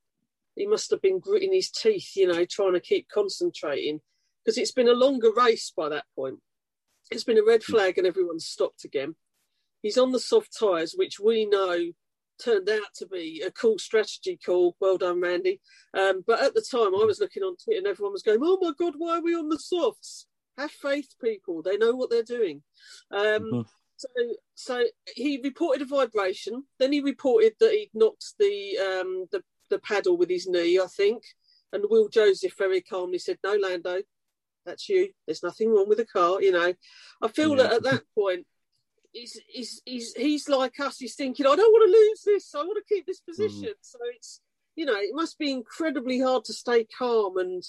he 0.56 0.66
must 0.66 0.90
have 0.90 1.00
been 1.00 1.20
gritting 1.20 1.52
his 1.52 1.70
teeth, 1.70 2.12
you 2.16 2.26
know, 2.26 2.44
trying 2.44 2.74
to 2.74 2.80
keep 2.80 3.08
concentrating 3.08 4.00
because 4.44 4.58
it's 4.58 4.72
been 4.72 4.88
a 4.88 4.92
longer 4.92 5.32
race 5.34 5.72
by 5.74 5.88
that 5.88 6.04
point. 6.14 6.40
It's 7.10 7.24
been 7.24 7.38
a 7.38 7.44
red 7.44 7.62
flag 7.62 7.98
and 7.98 8.06
everyone's 8.06 8.46
stopped 8.46 8.84
again. 8.84 9.14
He's 9.82 9.98
on 9.98 10.12
the 10.12 10.20
soft 10.20 10.56
tyres, 10.58 10.94
which 10.96 11.20
we 11.20 11.44
know 11.46 11.92
turned 12.42 12.68
out 12.68 12.94
to 12.96 13.06
be 13.06 13.42
a 13.46 13.50
cool 13.50 13.78
strategy 13.78 14.38
call. 14.44 14.76
Well 14.80 14.96
done, 14.96 15.20
Randy. 15.20 15.60
Um, 15.92 16.24
but 16.26 16.42
at 16.42 16.54
the 16.54 16.64
time, 16.68 16.94
I 16.94 17.04
was 17.04 17.20
looking 17.20 17.42
on 17.42 17.56
Twitter 17.56 17.78
and 17.78 17.86
everyone 17.86 18.12
was 18.12 18.22
going, 18.22 18.40
"Oh 18.42 18.58
my 18.60 18.72
God, 18.78 18.94
why 18.96 19.18
are 19.18 19.22
we 19.22 19.34
on 19.34 19.48
the 19.48 19.58
softs?" 19.58 20.26
Have 20.56 20.70
faith, 20.70 21.14
people. 21.20 21.62
They 21.62 21.76
know 21.76 21.94
what 21.94 22.10
they're 22.10 22.22
doing. 22.22 22.62
Um, 23.10 23.44
Mhm. 23.44 23.66
So, 23.96 24.08
so 24.54 24.84
he 25.14 25.40
reported 25.42 25.82
a 25.82 25.86
vibration. 25.86 26.64
Then 26.78 26.92
he 26.92 27.00
reported 27.00 27.54
that 27.60 27.70
he'd 27.72 27.90
knocked 27.94 28.34
the 28.38 28.76
um, 28.78 29.26
the, 29.30 29.42
the 29.70 29.78
paddle 29.78 30.16
with 30.16 30.28
his 30.28 30.46
knee, 30.48 30.80
I 30.80 30.86
think. 30.86 31.22
And 31.72 31.84
Will 31.88 32.08
Joseph 32.08 32.56
very 32.58 32.80
calmly 32.80 33.18
said, 33.18 33.38
"No, 33.44 33.54
Lando, 33.54 34.02
that's 34.66 34.88
you. 34.88 35.12
There's 35.26 35.42
nothing 35.44 35.70
wrong 35.70 35.88
with 35.88 35.98
the 35.98 36.06
car." 36.06 36.42
You 36.42 36.52
know, 36.52 36.74
I 37.22 37.28
feel 37.28 37.50
Yeah. 37.56 37.62
that 37.64 37.72
at 37.74 37.82
that 37.84 38.02
point, 38.14 38.46
he's, 39.12 39.40
he's 39.48 39.80
he's 39.84 40.12
he's 40.14 40.48
like 40.48 40.78
us. 40.80 40.98
He's 40.98 41.14
thinking, 41.14 41.46
"I 41.46 41.54
don't 41.54 41.72
want 41.72 41.88
to 41.88 41.98
lose 41.98 42.22
this. 42.24 42.54
I 42.54 42.64
want 42.64 42.84
to 42.84 42.94
keep 42.94 43.06
this 43.06 43.20
position." 43.20 43.74
So 43.80 43.98
it's 44.14 44.40
you 44.74 44.86
know, 44.86 44.96
it 44.96 45.14
must 45.14 45.38
be 45.38 45.52
incredibly 45.52 46.20
hard 46.20 46.44
to 46.46 46.52
stay 46.52 46.84
calm 46.84 47.36
and 47.38 47.62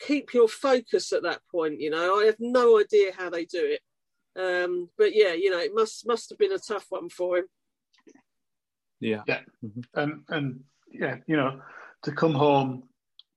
keep 0.00 0.34
your 0.34 0.48
focus 0.48 1.12
at 1.12 1.22
that 1.22 1.40
point. 1.50 1.80
You 1.80 1.90
know, 1.90 2.20
I 2.20 2.24
have 2.24 2.36
no 2.40 2.80
idea 2.80 3.12
how 3.16 3.30
they 3.30 3.44
do 3.44 3.76
it. 3.76 3.80
Um, 4.40 4.88
but 4.96 5.14
yeah, 5.14 5.32
you 5.32 5.50
know, 5.50 5.58
it 5.58 5.72
must 5.74 6.06
must 6.06 6.30
have 6.30 6.38
been 6.38 6.52
a 6.52 6.58
tough 6.58 6.86
one 6.88 7.08
for 7.08 7.38
him. 7.38 7.44
Yeah, 9.00 9.22
Yeah. 9.26 9.40
And 9.94 10.22
and 10.28 10.60
yeah, 10.90 11.16
you 11.26 11.36
know, 11.36 11.60
to 12.04 12.12
come 12.12 12.34
home 12.34 12.84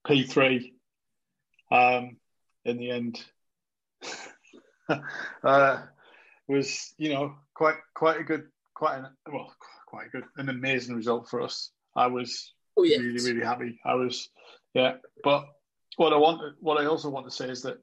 P 0.06 0.24
three, 0.24 0.74
um, 1.72 2.18
in 2.66 2.78
the 2.78 2.92
end, 2.92 3.24
uh, 5.44 5.82
was 6.48 6.94
you 6.98 7.14
know 7.14 7.36
quite 7.54 7.78
quite 7.96 8.20
a 8.20 8.24
good 8.24 8.48
quite 8.74 8.98
an 8.98 9.08
well 9.32 9.54
quite 9.88 10.08
a 10.08 10.10
good 10.10 10.26
an 10.38 10.50
amazing 10.50 10.96
result 10.96 11.30
for 11.30 11.42
us. 11.42 11.72
I 11.96 12.08
was 12.08 12.54
Oh 12.76 12.84
yeah, 12.84 12.98
really 12.98 13.24
really 13.24 13.46
happy. 13.46 13.80
I 13.86 13.96
was 13.96 14.30
yeah, 14.74 14.96
but 15.24 15.46
what 15.98 16.14
I 16.14 16.18
want 16.18 16.56
what 16.60 16.78
I 16.82 16.86
also 16.86 17.10
want 17.10 17.26
to 17.26 17.32
say 17.32 17.50
is 17.50 17.62
that 17.64 17.78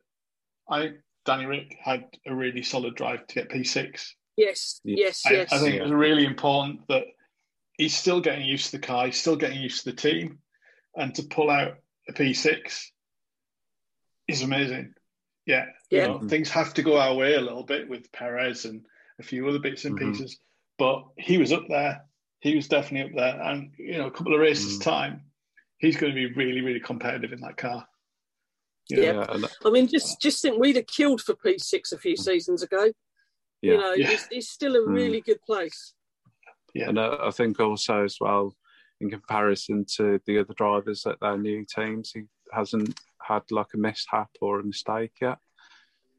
I 0.68 0.80
think 0.80 0.96
Danny 1.24 1.46
Ric 1.46 1.76
had 1.80 2.04
a 2.26 2.34
really 2.34 2.62
solid 2.62 2.94
drive 2.94 3.26
to 3.26 3.34
get 3.34 3.50
P 3.50 3.64
six. 3.64 4.14
yes, 4.36 4.80
yes, 4.84 5.22
I, 5.26 5.32
yes. 5.32 5.52
I 5.52 5.58
think 5.58 5.74
Yeah. 5.74 5.80
it 5.80 5.84
was 5.84 5.92
really 5.92 6.24
important 6.24 6.86
that 6.88 7.04
he's 7.76 7.96
still 7.96 8.20
getting 8.20 8.44
used 8.46 8.66
to 8.66 8.72
the 8.78 8.86
car, 8.86 9.06
he's 9.06 9.20
still 9.20 9.36
getting 9.36 9.60
used 9.60 9.84
to 9.84 9.90
the 9.90 9.96
team, 9.96 10.38
and 10.96 11.14
to 11.14 11.22
pull 11.24 11.50
out 11.50 11.74
a 12.08 12.12
P6 12.12 12.86
is 14.28 14.42
amazing. 14.42 14.94
Yeah, 15.46 15.66
Yeah. 15.90 16.02
you 16.02 16.08
know, 16.08 16.28
things 16.28 16.50
have 16.50 16.74
to 16.74 16.82
go 16.82 16.98
our 16.98 17.14
way 17.14 17.34
a 17.34 17.40
little 17.40 17.64
bit 17.64 17.88
with 17.88 18.10
Perez 18.12 18.64
and 18.64 18.84
a 19.18 19.22
few 19.22 19.46
other 19.48 19.58
bits 19.58 19.84
and 19.84 19.98
Mhm. 19.98 20.12
pieces, 20.12 20.38
but 20.78 21.04
he 21.18 21.38
was 21.38 21.52
up 21.52 21.64
there. 21.68 22.04
He 22.40 22.54
was 22.56 22.68
definitely 22.68 23.10
up 23.10 23.16
there, 23.16 23.42
and 23.42 23.72
you 23.78 23.98
know, 23.98 24.06
a 24.06 24.10
couple 24.10 24.34
of 24.34 24.40
races 24.40 24.78
Mm. 24.78 24.82
time, 24.82 25.30
he's 25.78 25.96
going 25.96 26.12
to 26.12 26.28
be 26.28 26.32
really, 26.34 26.60
really 26.62 26.80
competitive 26.80 27.32
in 27.32 27.40
that 27.40 27.56
car. 27.56 27.86
Yeah, 28.90 29.24
yeah. 29.34 29.46
I 29.64 29.70
mean, 29.70 29.86
just 29.86 30.20
just 30.20 30.42
think 30.42 30.58
we'd 30.58 30.76
have 30.76 30.86
killed 30.86 31.20
for 31.20 31.34
P6 31.34 31.92
a 31.92 31.98
few 31.98 32.16
seasons 32.16 32.62
ago. 32.62 32.92
Yeah. 33.62 33.72
You 33.72 33.78
know, 33.78 33.92
yeah. 33.92 34.08
He's, 34.08 34.26
he's, 34.30 34.48
still 34.48 34.76
a 34.76 34.86
really 34.86 35.20
mm. 35.20 35.26
good 35.26 35.42
place. 35.42 35.94
Yeah, 36.74 36.88
and 36.88 36.98
uh, 36.98 37.18
I 37.22 37.30
think 37.30 37.60
also 37.60 38.04
as 38.04 38.16
well, 38.20 38.54
in 39.00 39.10
comparison 39.10 39.84
to 39.96 40.20
the 40.26 40.38
other 40.38 40.54
drivers 40.54 41.04
at 41.06 41.20
their 41.20 41.36
new 41.36 41.64
teams, 41.64 42.12
he 42.12 42.22
hasn't 42.52 42.98
had 43.20 43.42
like 43.50 43.74
a 43.74 43.78
mishap 43.78 44.30
or 44.40 44.60
a 44.60 44.64
mistake 44.64 45.12
yet 45.20 45.38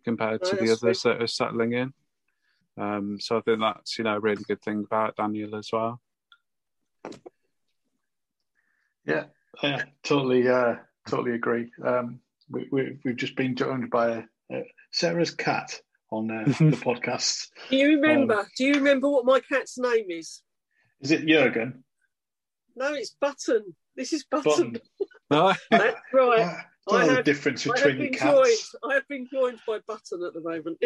compared 0.04 0.44
to 0.44 0.56
the 0.56 0.72
others 0.72 1.02
true. 1.02 1.14
that 1.14 1.22
are 1.22 1.28
settling 1.28 1.74
in. 1.74 1.94
Um, 2.78 3.20
so 3.20 3.38
I 3.38 3.42
think 3.42 3.60
that's 3.60 3.98
you 3.98 4.04
know 4.04 4.18
a 4.18 4.20
really 4.20 4.44
good 4.48 4.62
thing 4.62 4.84
about 4.86 5.16
Daniel 5.16 5.56
as 5.56 5.70
well. 5.72 6.00
Yeah, 9.06 9.26
yeah, 9.62 9.84
totally, 10.04 10.48
uh, 10.48 10.76
totally 11.08 11.34
agree. 11.36 11.72
Um, 11.84 12.20
we, 12.52 12.68
we, 12.72 13.00
have 13.06 13.16
just 13.16 13.36
been 13.36 13.56
joined 13.56 13.90
by 13.90 14.26
uh, 14.54 14.60
Sarah's 14.92 15.32
cat 15.32 15.80
on 16.12 16.30
uh, 16.30 16.44
the 16.46 16.78
podcast. 16.78 17.48
Do 17.70 17.78
you 17.78 17.96
remember? 17.96 18.40
Um, 18.40 18.46
do 18.58 18.66
you 18.66 18.74
remember 18.76 19.10
what 19.10 19.26
my 19.26 19.40
cat's 19.40 19.78
name 19.78 20.06
is? 20.10 20.42
Is 21.02 21.12
it 21.12 21.26
Jurgen? 21.26 21.84
No, 22.76 22.94
it's 22.94 23.16
Button. 23.20 23.76
This 23.96 24.14
is 24.14 24.24
Button. 24.24 24.74
Button. 24.74 24.80
no, 25.32 25.54
that's 25.70 25.98
right. 26.14 26.58
I, 26.90 26.96
I 26.96 27.06
have, 27.06 27.18
the 27.18 27.24
difference 27.24 27.64
between 27.64 28.00
the 28.00 28.10
cats. 28.10 28.72
Joined, 28.82 28.92
I 28.92 28.96
have 28.96 29.08
been 29.08 29.28
joined 29.32 29.60
by 29.68 29.80
Button 29.88 30.24
at 30.26 30.34
the 30.34 30.42
moment. 30.42 30.82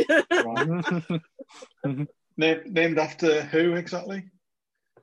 named, 2.38 2.66
named 2.66 3.00
after 3.00 3.44
who 3.44 3.76
exactly? 3.76 4.26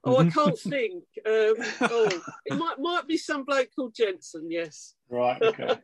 Oh, 0.05 0.19
I 0.19 0.29
can't 0.29 0.59
think. 0.59 1.05
Um, 1.25 1.55
oh, 1.81 2.23
it 2.45 2.59
might 2.59 2.79
might 2.79 3.07
be 3.07 3.17
some 3.17 3.45
bloke 3.45 3.69
called 3.75 3.95
Jensen. 3.95 4.51
Yes. 4.51 4.95
Right. 5.09 5.41
Okay. 5.41 5.79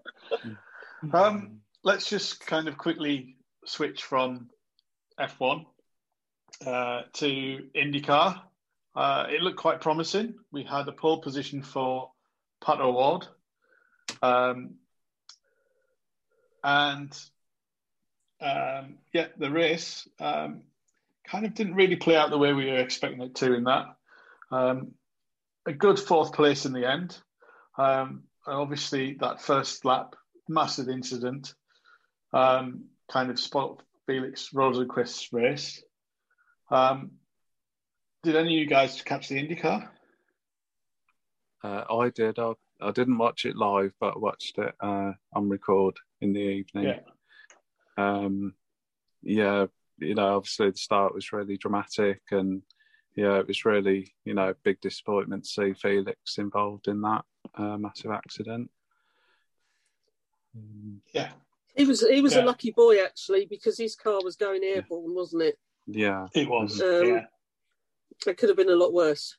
Um, 1.13 1.61
let's 1.85 2.09
just 2.09 2.45
kind 2.47 2.69
of 2.69 2.79
quickly 2.79 3.37
switch 3.65 4.03
from 4.03 4.49
F1 5.19 5.65
uh, 6.67 7.03
to 7.15 7.67
IndyCar. 7.75 8.41
Uh, 8.95 9.27
it 9.31 9.43
looked 9.43 9.59
quite 9.59 9.81
promising. 9.81 10.35
We 10.51 10.65
had 10.65 10.89
a 10.89 10.93
pole 10.93 11.21
position 11.21 11.63
for 11.63 12.11
Pato 12.63 12.81
O'Ward. 12.81 13.27
Um, 14.23 14.75
and 16.65 17.17
um, 18.41 18.99
yeah, 19.13 19.29
the 19.37 19.51
race 19.51 20.09
um, 20.21 20.63
kind 21.27 21.47
of 21.47 21.55
didn't 21.55 21.75
really 21.75 21.97
play 21.97 22.17
out 22.17 22.31
the 22.31 22.39
way 22.39 22.53
we 22.53 22.67
were 22.67 22.79
expecting 22.79 23.23
it 23.23 23.35
to 23.37 23.55
in 23.55 23.65
that. 23.65 23.87
Um, 24.51 24.93
a 25.67 25.73
good 25.73 25.99
fourth 25.99 26.33
place 26.33 26.65
in 26.65 26.73
the 26.73 26.89
end. 26.89 27.17
Um, 27.77 28.25
obviously, 28.47 29.15
that 29.21 29.43
first 29.43 29.85
lap, 29.85 30.17
massive 30.49 30.89
incident, 30.89 31.55
um, 32.33 32.85
kind 33.11 33.31
of 33.31 33.39
spot 33.39 33.83
Felix 34.07 34.51
Rosenqvist's 34.55 35.33
race. 35.33 35.83
Um, 36.71 37.13
did 38.23 38.37
any 38.37 38.57
of 38.57 38.61
you 38.61 38.67
guys 38.67 39.01
catch 39.03 39.29
the 39.29 39.37
IndyCar? 39.37 39.89
Uh, 41.63 41.85
I 41.91 42.11
did. 42.11 42.39
I, 42.39 42.53
I 42.81 42.91
didn't 42.91 43.19
watch 43.19 43.45
it 43.45 43.57
live, 43.57 43.93
but 44.01 44.15
I 44.17 44.19
watched 44.19 44.59
it 44.59 44.75
uh, 44.81 45.13
on 45.33 45.49
record 45.49 45.97
in 46.21 46.33
the 46.33 46.41
evening. 46.41 46.85
Yeah. 46.85 47.01
Um, 47.97 48.55
yeah, 49.23 49.67
you 49.99 50.15
know, 50.15 50.37
obviously 50.37 50.71
the 50.71 50.79
start 50.79 51.15
was 51.15 51.33
really 51.33 51.57
dramatic, 51.57 52.21
and 52.31 52.63
yeah, 53.17 53.39
it 53.39 53.49
was 53.49 53.65
really, 53.65 54.15
you 54.25 54.35
know, 54.35 54.51
a 54.51 54.55
big 54.63 54.81
disappointment 54.81 55.45
to 55.45 55.51
see 55.51 55.73
Felix 55.75 56.39
involved 56.39 56.87
in 56.87 57.01
that 57.01 57.25
uh, 57.57 57.77
massive 57.77 58.13
accident. 58.13 58.71
Yeah, 61.13 61.31
he 61.75 61.85
was 61.85 62.07
he 62.07 62.21
was 62.21 62.35
yeah. 62.35 62.43
a 62.43 62.45
lucky 62.45 62.73
boy 62.73 63.03
actually 63.03 63.47
because 63.47 63.79
his 63.79 63.95
car 63.95 64.21
was 64.23 64.37
going 64.37 64.63
airborne, 64.65 65.15
wasn't 65.15 65.43
it? 65.43 65.59
Yeah, 65.87 66.27
it 66.35 66.49
was. 66.49 66.81
Um, 66.83 67.07
yeah, 67.07 67.25
it 68.27 68.37
could 68.37 68.49
have 68.49 68.59
been 68.59 68.71
a 68.71 68.77
lot 68.77 68.93
worse. 68.93 69.37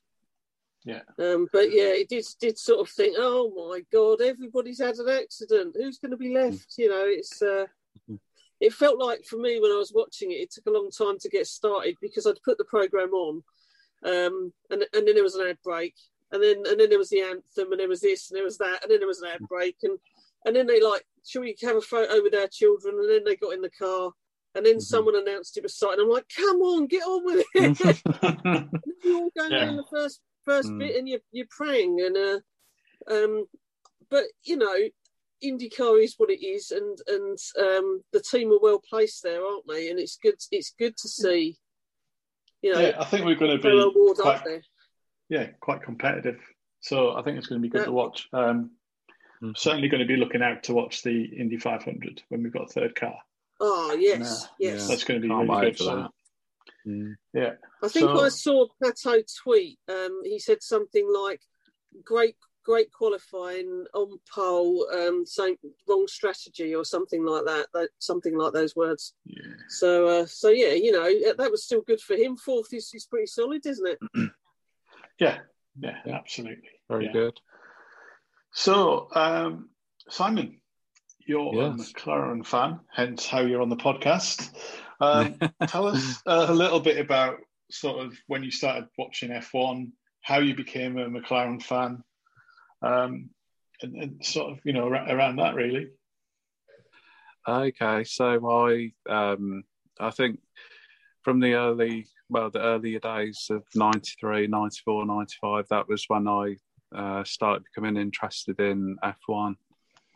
Yeah. 0.84 1.02
Um, 1.18 1.48
but 1.52 1.70
yeah, 1.70 1.92
it 1.92 2.08
did 2.08 2.24
did 2.40 2.58
sort 2.58 2.80
of 2.80 2.88
think, 2.88 3.16
oh 3.18 3.52
my 3.70 3.82
god, 3.92 4.22
everybody's 4.22 4.80
had 4.80 4.96
an 4.96 5.08
accident. 5.08 5.76
Who's 5.76 5.98
going 5.98 6.12
to 6.12 6.16
be 6.16 6.34
left? 6.34 6.74
You 6.78 6.88
know, 6.88 7.04
it's. 7.06 7.42
Uh, 7.42 7.66
mm-hmm. 8.10 8.16
it 8.60 8.72
felt 8.72 8.98
like 8.98 9.24
for 9.24 9.36
me 9.36 9.60
when 9.60 9.72
I 9.72 9.76
was 9.76 9.92
watching 9.94 10.32
it, 10.32 10.36
it 10.36 10.52
took 10.52 10.66
a 10.66 10.70
long 10.70 10.90
time 10.90 11.18
to 11.18 11.28
get 11.28 11.46
started 11.46 11.96
because 12.00 12.26
I'd 12.26 12.42
put 12.42 12.56
the 12.58 12.64
program 12.64 13.12
on, 13.12 13.42
um, 14.04 14.52
and 14.70 14.84
and 14.94 15.06
then 15.06 15.14
there 15.14 15.22
was 15.22 15.34
an 15.34 15.46
ad 15.46 15.58
break, 15.62 15.94
and 16.32 16.42
then 16.42 16.62
and 16.66 16.80
then 16.80 16.88
there 16.88 16.98
was 16.98 17.10
the 17.10 17.20
anthem, 17.20 17.70
and 17.70 17.80
there 17.80 17.88
was 17.88 18.00
this, 18.00 18.30
and 18.30 18.36
there 18.36 18.44
was 18.44 18.58
that, 18.58 18.82
and 18.82 18.90
then 18.90 19.00
there 19.00 19.08
was 19.08 19.20
an 19.20 19.30
ad 19.34 19.46
break, 19.48 19.76
and 19.82 19.98
and 20.46 20.56
then 20.56 20.66
they 20.66 20.80
like, 20.80 21.04
should 21.26 21.40
we 21.40 21.56
have 21.62 21.76
a 21.76 21.80
photo 21.80 22.22
with 22.22 22.34
our 22.34 22.48
children? 22.48 22.96
And 22.98 23.10
then 23.10 23.24
they 23.24 23.36
got 23.36 23.54
in 23.54 23.60
the 23.60 23.70
car, 23.70 24.10
and 24.54 24.64
then 24.66 24.74
mm-hmm. 24.74 24.80
someone 24.80 25.16
announced 25.16 25.56
it 25.56 25.62
was 25.62 25.76
starting. 25.76 26.04
I'm 26.04 26.10
like, 26.10 26.26
come 26.34 26.56
on, 26.56 26.86
get 26.86 27.02
on 27.02 27.24
with 27.24 27.46
it. 27.54 28.02
you're 29.04 29.16
all 29.16 29.30
going 29.36 29.52
yeah. 29.52 29.68
in 29.68 29.76
the 29.76 29.84
first 29.90 30.20
first 30.44 30.68
mm. 30.68 30.78
bit, 30.78 30.96
and 30.96 31.08
you're 31.08 31.20
you're 31.32 31.46
praying, 31.50 32.00
and 32.00 32.16
uh, 32.16 33.14
um, 33.14 33.46
but 34.10 34.24
you 34.44 34.56
know, 34.56 34.76
IndyCar 35.44 36.02
is 36.02 36.14
what 36.16 36.30
it 36.30 36.44
is, 36.44 36.70
and 36.70 36.98
and 37.06 37.38
um, 37.58 38.02
the 38.12 38.20
team 38.20 38.52
are 38.52 38.60
well 38.60 38.80
placed 38.80 39.22
there, 39.22 39.44
aren't 39.44 39.66
they? 39.68 39.90
And 39.90 39.98
it's 39.98 40.18
good. 40.22 40.34
It's 40.50 40.74
good 40.78 40.96
to 40.96 41.08
see. 41.08 41.56
You 42.62 42.74
know, 42.74 42.80
yeah, 42.80 42.96
I 42.98 43.04
think 43.04 43.24
we're 43.24 43.36
going 43.36 43.58
to 43.58 43.62
be 43.62 44.20
quite, 44.20 44.42
yeah, 45.30 45.46
quite 45.60 45.82
competitive. 45.82 46.38
So 46.80 47.14
I 47.14 47.22
think 47.22 47.38
it's 47.38 47.46
going 47.46 47.60
to 47.60 47.62
be 47.62 47.70
good 47.70 47.80
yeah. 47.80 47.86
to 47.86 47.92
watch. 47.92 48.28
Um, 48.32 48.72
mm-hmm. 49.42 49.52
Certainly 49.56 49.88
going 49.88 50.02
to 50.02 50.06
be 50.06 50.16
looking 50.16 50.42
out 50.42 50.64
to 50.64 50.74
watch 50.74 51.02
the 51.02 51.24
Indy 51.24 51.56
500 51.56 52.22
when 52.28 52.42
we've 52.42 52.52
got 52.52 52.64
a 52.64 52.72
third 52.72 52.94
car. 52.94 53.16
Oh 53.60 53.94
yes, 53.98 54.44
uh, 54.44 54.48
yes, 54.58 54.88
that's 54.88 55.04
going 55.04 55.20
to 55.20 55.28
be 55.28 55.32
really 55.32 55.70
good. 55.70 55.78
So, 55.78 56.08
mm. 56.86 57.14
Yeah, 57.34 57.52
I 57.82 57.88
think 57.88 58.06
so, 58.06 58.20
I 58.20 58.30
saw 58.30 58.66
Pato 58.82 59.22
tweet. 59.42 59.78
Um, 59.86 60.22
he 60.24 60.38
said 60.38 60.62
something 60.62 61.06
like, 61.12 61.42
"Great, 62.02 62.36
great 62.64 62.90
qualifying 62.90 63.84
on 63.92 64.18
pole, 64.34 64.88
um, 64.94 65.26
same 65.26 65.56
wrong 65.86 66.06
strategy 66.08 66.74
or 66.74 66.86
something 66.86 67.22
like 67.22 67.44
that. 67.44 67.66
that 67.74 67.90
something 67.98 68.34
like 68.34 68.54
those 68.54 68.74
words." 68.74 69.12
Yeah. 69.26 69.52
So, 69.68 70.08
uh, 70.08 70.26
so 70.26 70.48
yeah, 70.48 70.72
you 70.72 70.92
know, 70.92 71.34
that 71.36 71.50
was 71.50 71.62
still 71.62 71.82
good 71.82 72.00
for 72.00 72.14
him. 72.16 72.38
Fourth 72.38 72.72
is, 72.72 72.90
is 72.94 73.04
pretty 73.04 73.26
solid, 73.26 73.66
isn't 73.66 73.86
it? 73.86 73.98
yeah, 75.18 75.40
yeah, 75.78 75.98
absolutely. 76.10 76.70
Very 76.88 77.06
yeah. 77.06 77.12
good. 77.12 77.40
So, 78.52 79.08
um, 79.14 79.70
Simon, 80.08 80.60
you're 81.26 81.54
yes. 81.54 81.92
a 81.92 81.94
McLaren 81.94 82.44
fan, 82.44 82.80
hence 82.92 83.26
how 83.26 83.40
you're 83.40 83.62
on 83.62 83.68
the 83.68 83.76
podcast. 83.76 84.50
Um, 85.00 85.36
tell 85.66 85.86
us 85.86 86.22
a 86.26 86.52
little 86.52 86.80
bit 86.80 86.98
about 86.98 87.38
sort 87.70 88.04
of 88.04 88.14
when 88.26 88.42
you 88.42 88.50
started 88.50 88.88
watching 88.98 89.30
F1, 89.30 89.90
how 90.22 90.38
you 90.40 90.54
became 90.54 90.98
a 90.98 91.08
McLaren 91.08 91.62
fan, 91.62 92.02
um, 92.82 93.30
and, 93.82 93.96
and, 93.96 94.24
sort 94.24 94.52
of 94.52 94.58
you 94.64 94.72
know 94.72 94.88
around 94.88 95.36
that 95.36 95.54
really. 95.54 95.88
Okay, 97.48 98.04
so 98.04 98.50
I 98.50 98.92
um, 99.08 99.62
I 99.98 100.10
think 100.10 100.40
from 101.22 101.40
the 101.40 101.54
early 101.54 102.06
well 102.28 102.50
the 102.50 102.60
earlier 102.60 102.98
days 102.98 103.46
of 103.50 103.64
93 103.74 104.46
94 104.46 105.04
95 105.04 105.66
that 105.68 105.88
was 105.88 106.04
when 106.08 106.28
i 106.28 106.56
uh, 106.94 107.24
started 107.24 107.64
becoming 107.64 107.96
interested 107.96 108.58
in 108.60 108.96
f1 109.02 109.56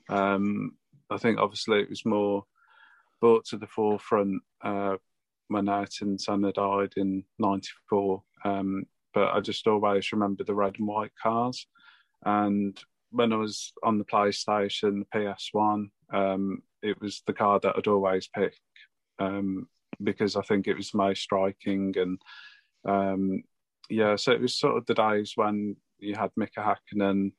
um, 0.08 0.72
I 1.10 1.18
think 1.18 1.38
obviously 1.38 1.80
it 1.80 1.90
was 1.90 2.04
more 2.04 2.44
brought 3.20 3.44
to 3.46 3.56
the 3.56 3.66
forefront 3.66 4.42
uh, 4.62 4.96
when 5.48 5.68
Ayrton 5.68 6.18
Senna 6.18 6.52
died 6.52 6.94
in 6.96 7.24
'94. 7.38 8.22
Um, 8.44 8.84
but 9.12 9.32
I 9.32 9.40
just 9.40 9.66
always 9.66 10.12
remember 10.12 10.44
the 10.44 10.54
red 10.54 10.76
and 10.78 10.88
white 10.88 11.12
cars. 11.22 11.66
And 12.24 12.78
when 13.10 13.32
I 13.32 13.36
was 13.36 13.72
on 13.82 13.98
the 13.98 14.04
PlayStation, 14.04 15.04
the 15.12 15.18
PS1, 15.18 15.90
um, 16.12 16.62
it 16.82 17.00
was 17.00 17.22
the 17.26 17.32
car 17.32 17.60
that 17.60 17.76
I'd 17.76 17.86
always 17.86 18.26
pick 18.28 18.54
um, 19.20 19.68
because 20.02 20.34
I 20.36 20.42
think 20.42 20.66
it 20.66 20.76
was 20.76 20.94
most 20.94 21.22
striking. 21.22 21.94
And 21.96 22.20
um, 22.84 23.44
yeah, 23.88 24.16
so 24.16 24.32
it 24.32 24.40
was 24.40 24.56
sort 24.56 24.76
of 24.76 24.86
the 24.86 24.94
days 24.94 25.32
when 25.36 25.76
you 25.98 26.14
had 26.14 26.30
Mika 26.36 26.60
Hakkinen, 26.60 27.32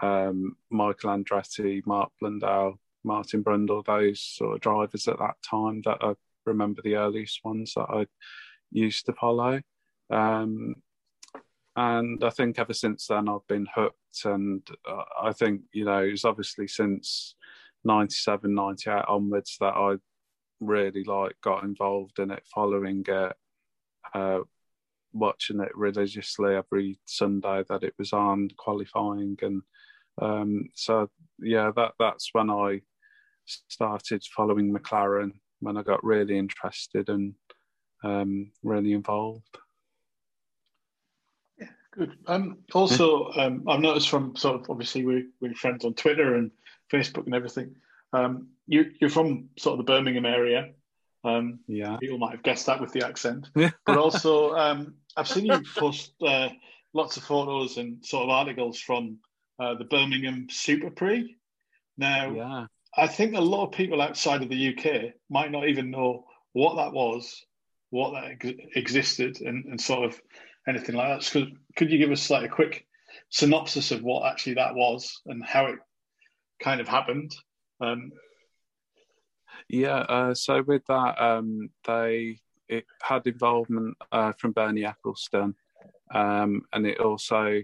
um, 0.00 0.56
Michael 0.70 1.10
Andretti, 1.10 1.82
Mark 1.86 2.10
Blundell, 2.20 2.78
Martin 3.04 3.42
Brundle, 3.42 3.84
those 3.84 4.20
sort 4.20 4.54
of 4.54 4.60
drivers 4.60 5.08
at 5.08 5.18
that 5.18 5.36
time 5.48 5.82
that 5.84 5.98
I 6.00 6.14
remember 6.46 6.82
the 6.82 6.96
earliest 6.96 7.40
ones 7.44 7.74
that 7.74 7.86
I 7.88 8.06
used 8.70 9.06
to 9.06 9.12
follow. 9.12 9.60
Um, 10.10 10.76
and 11.74 12.22
I 12.22 12.30
think 12.30 12.58
ever 12.58 12.74
since 12.74 13.06
then 13.06 13.28
I've 13.28 13.46
been 13.48 13.66
hooked. 13.74 14.24
And 14.24 14.66
uh, 14.88 15.04
I 15.20 15.32
think, 15.32 15.62
you 15.72 15.84
know, 15.84 16.00
it's 16.00 16.24
obviously 16.24 16.68
since 16.68 17.34
97, 17.84 18.54
98 18.54 19.04
onwards 19.08 19.56
that 19.60 19.74
I 19.74 19.96
really 20.60 21.04
like 21.04 21.34
got 21.42 21.64
involved 21.64 22.18
in 22.18 22.30
it, 22.30 22.42
following 22.54 23.04
it, 23.06 23.32
uh, 24.14 24.40
watching 25.12 25.60
it 25.60 25.76
religiously 25.76 26.54
every 26.54 26.98
Sunday 27.04 27.64
that 27.68 27.82
it 27.82 27.94
was 27.98 28.12
on, 28.12 28.48
qualifying 28.56 29.36
and 29.42 29.62
Um, 30.20 30.68
so 30.74 31.08
yeah, 31.38 31.70
that 31.76 31.92
that's 31.98 32.30
when 32.32 32.50
I 32.50 32.82
started 33.46 34.22
following 34.36 34.72
McLaren 34.72 35.32
when 35.60 35.76
I 35.76 35.82
got 35.82 36.04
really 36.04 36.38
interested 36.38 37.08
and 37.08 37.34
um, 38.04 38.50
really 38.62 38.92
involved. 38.92 39.56
Yeah, 41.58 41.68
good. 41.92 42.12
Um, 42.26 42.58
also, 42.74 43.30
um, 43.36 43.64
I've 43.68 43.80
noticed 43.80 44.08
from 44.08 44.36
sort 44.36 44.60
of 44.60 44.70
obviously 44.70 45.04
we, 45.04 45.28
we're 45.40 45.54
friends 45.54 45.84
on 45.84 45.94
Twitter 45.94 46.34
and 46.36 46.50
Facebook 46.92 47.26
and 47.26 47.34
everything. 47.34 47.74
Um, 48.12 48.48
you, 48.66 48.90
you're 49.00 49.10
from 49.10 49.48
sort 49.58 49.78
of 49.78 49.86
the 49.86 49.90
Birmingham 49.90 50.26
area. 50.26 50.70
Um, 51.24 51.60
yeah, 51.66 51.96
people 51.98 52.18
might 52.18 52.32
have 52.32 52.42
guessed 52.42 52.66
that 52.66 52.80
with 52.80 52.92
the 52.92 53.06
accent. 53.06 53.48
but 53.54 53.98
also, 53.98 54.54
um, 54.54 54.94
I've 55.16 55.28
seen 55.28 55.46
you 55.46 55.62
post 55.76 56.12
uh, 56.20 56.48
lots 56.94 57.16
of 57.16 57.24
photos 57.24 57.76
and 57.76 58.04
sort 58.04 58.24
of 58.24 58.30
articles 58.30 58.80
from 58.80 59.18
uh, 59.58 59.74
the 59.74 59.84
Birmingham 59.84 60.48
Super 60.50 60.90
Prix. 60.90 61.36
Now, 61.96 62.32
yeah. 62.32 62.66
I 62.96 63.06
think 63.06 63.34
a 63.34 63.40
lot 63.40 63.66
of 63.66 63.72
people 63.72 64.02
outside 64.02 64.42
of 64.42 64.48
the 64.48 64.76
UK 64.76 65.12
might 65.30 65.50
not 65.50 65.68
even 65.68 65.90
know 65.90 66.24
what 66.52 66.76
that 66.76 66.92
was, 66.92 67.44
what 67.90 68.12
that 68.12 68.24
ex- 68.32 68.60
existed, 68.74 69.40
and, 69.40 69.64
and 69.66 69.80
sort 69.80 70.04
of 70.04 70.20
anything 70.68 70.94
like 70.94 71.08
that. 71.08 71.22
So 71.24 71.46
could 71.76 71.90
you 71.90 71.98
give 71.98 72.10
us 72.10 72.30
like 72.30 72.44
a 72.44 72.54
quick 72.54 72.86
synopsis 73.30 73.90
of 73.90 74.02
what 74.02 74.30
actually 74.30 74.54
that 74.54 74.74
was 74.74 75.20
and 75.26 75.44
how 75.44 75.66
it 75.66 75.78
kind 76.62 76.80
of 76.80 76.88
happened? 76.88 77.34
Um, 77.80 78.12
yeah, 79.68 79.98
uh, 79.98 80.34
so 80.34 80.62
with 80.62 80.84
that, 80.86 81.20
um, 81.22 81.70
they 81.86 82.38
it 82.68 82.86
had 83.02 83.26
involvement 83.26 83.96
uh, 84.12 84.32
from 84.38 84.52
Bernie 84.52 84.84
Ecclestone, 84.86 85.54
um, 86.14 86.62
and 86.72 86.86
it 86.86 86.98
also 87.00 87.62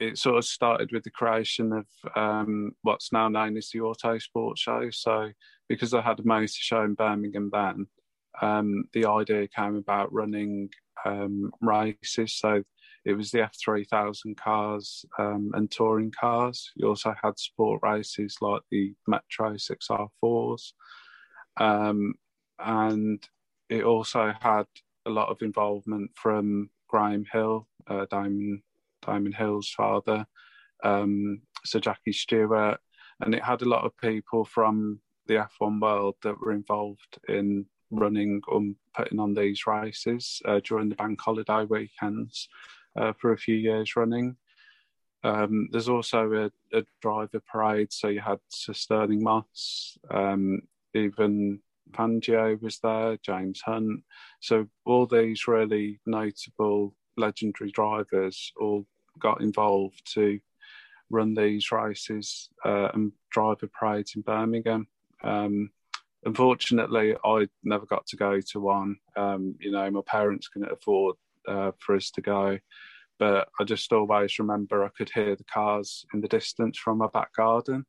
it 0.00 0.18
sort 0.18 0.38
of 0.38 0.44
started 0.44 0.90
with 0.92 1.04
the 1.04 1.10
creation 1.10 1.72
of 1.72 1.86
um, 2.16 2.72
what's 2.82 3.12
now 3.12 3.28
known 3.28 3.56
as 3.56 3.70
the 3.70 3.78
Autosport 3.78 4.58
Show. 4.58 4.90
So, 4.90 5.30
because 5.68 5.94
I 5.94 6.00
had 6.00 6.20
a 6.20 6.24
motor 6.24 6.48
show 6.48 6.82
in 6.82 6.94
Birmingham 6.94 7.50
then, 7.52 7.86
um, 8.42 8.84
the 8.92 9.06
idea 9.06 9.48
came 9.48 9.76
about 9.76 10.12
running 10.12 10.70
um, 11.04 11.52
races. 11.60 12.34
So, 12.34 12.62
it 13.04 13.14
was 13.14 13.30
the 13.30 13.38
F3000 13.38 14.36
cars 14.36 15.04
um, 15.18 15.50
and 15.54 15.70
touring 15.70 16.10
cars. 16.10 16.70
You 16.74 16.88
also 16.88 17.14
had 17.22 17.38
sport 17.38 17.80
races 17.82 18.36
like 18.40 18.62
the 18.70 18.94
Metro 19.06 19.54
6R4s. 19.54 20.72
Um, 21.58 22.14
and 22.58 23.22
it 23.68 23.84
also 23.84 24.32
had 24.40 24.66
a 25.06 25.10
lot 25.10 25.28
of 25.28 25.42
involvement 25.42 26.12
from 26.14 26.70
Graham 26.88 27.24
Hill, 27.30 27.68
uh, 27.88 28.06
Damon 28.10 28.62
Damon 29.04 29.32
Hill's 29.32 29.68
father, 29.68 30.24
um, 30.82 31.42
Sir 31.64 31.80
Jackie 31.80 32.12
Stewart, 32.12 32.80
and 33.20 33.34
it 33.34 33.44
had 33.44 33.60
a 33.60 33.68
lot 33.68 33.84
of 33.84 33.96
people 33.98 34.46
from 34.46 34.98
the 35.26 35.34
F1 35.60 35.80
world 35.80 36.14
that 36.22 36.40
were 36.40 36.52
involved 36.52 37.18
in 37.28 37.66
running 37.90 38.40
and 38.50 38.76
putting 38.96 39.18
on 39.18 39.34
these 39.34 39.66
races 39.66 40.40
uh, 40.46 40.60
during 40.64 40.88
the 40.88 40.94
bank 40.94 41.20
holiday 41.20 41.64
weekends 41.64 42.48
uh, 42.96 43.12
for 43.18 43.32
a 43.32 43.38
few 43.38 43.56
years 43.56 43.96
running. 43.96 44.36
Um, 45.22 45.68
there's 45.72 45.88
also 45.88 46.32
a, 46.32 46.76
a, 46.76 46.84
driver 47.00 47.40
parade, 47.50 47.92
so 47.92 48.08
you 48.08 48.20
had 48.20 48.40
Sir 48.50 48.74
Stirling 48.74 49.22
Moss, 49.22 49.96
um, 50.10 50.60
even 50.92 51.60
Fangio 51.92 52.60
was 52.60 52.78
there, 52.80 53.16
James 53.22 53.62
Hunt. 53.62 54.02
So 54.40 54.66
all 54.84 55.06
these 55.06 55.48
really 55.48 56.00
notable, 56.04 56.94
legendary 57.16 57.70
drivers 57.70 58.52
all 58.60 58.86
got 59.18 59.40
involved 59.40 60.02
to 60.14 60.40
run 61.10 61.34
these 61.34 61.70
races 61.72 62.50
uh, 62.64 62.88
and 62.92 63.12
driver 63.30 63.68
parades 63.68 64.14
in 64.16 64.22
Birmingham. 64.22 64.88
Um, 65.22 65.70
unfortunately, 66.24 67.14
I 67.24 67.48
never 67.62 67.86
got 67.86 68.06
to 68.08 68.16
go 68.16 68.40
to 68.40 68.60
one. 68.60 68.96
Um, 69.16 69.54
you 69.60 69.70
know, 69.70 69.90
my 69.90 70.00
parents 70.06 70.48
couldn't 70.48 70.72
afford 70.72 71.16
uh, 71.48 71.72
for 71.78 71.96
us 71.96 72.10
to 72.12 72.20
go, 72.20 72.58
but 73.18 73.48
I 73.60 73.64
just 73.64 73.92
always 73.92 74.38
remember 74.38 74.84
I 74.84 74.88
could 74.88 75.10
hear 75.10 75.36
the 75.36 75.44
cars 75.44 76.04
in 76.12 76.20
the 76.20 76.28
distance 76.28 76.78
from 76.78 76.98
my 76.98 77.08
back 77.08 77.34
garden. 77.34 77.84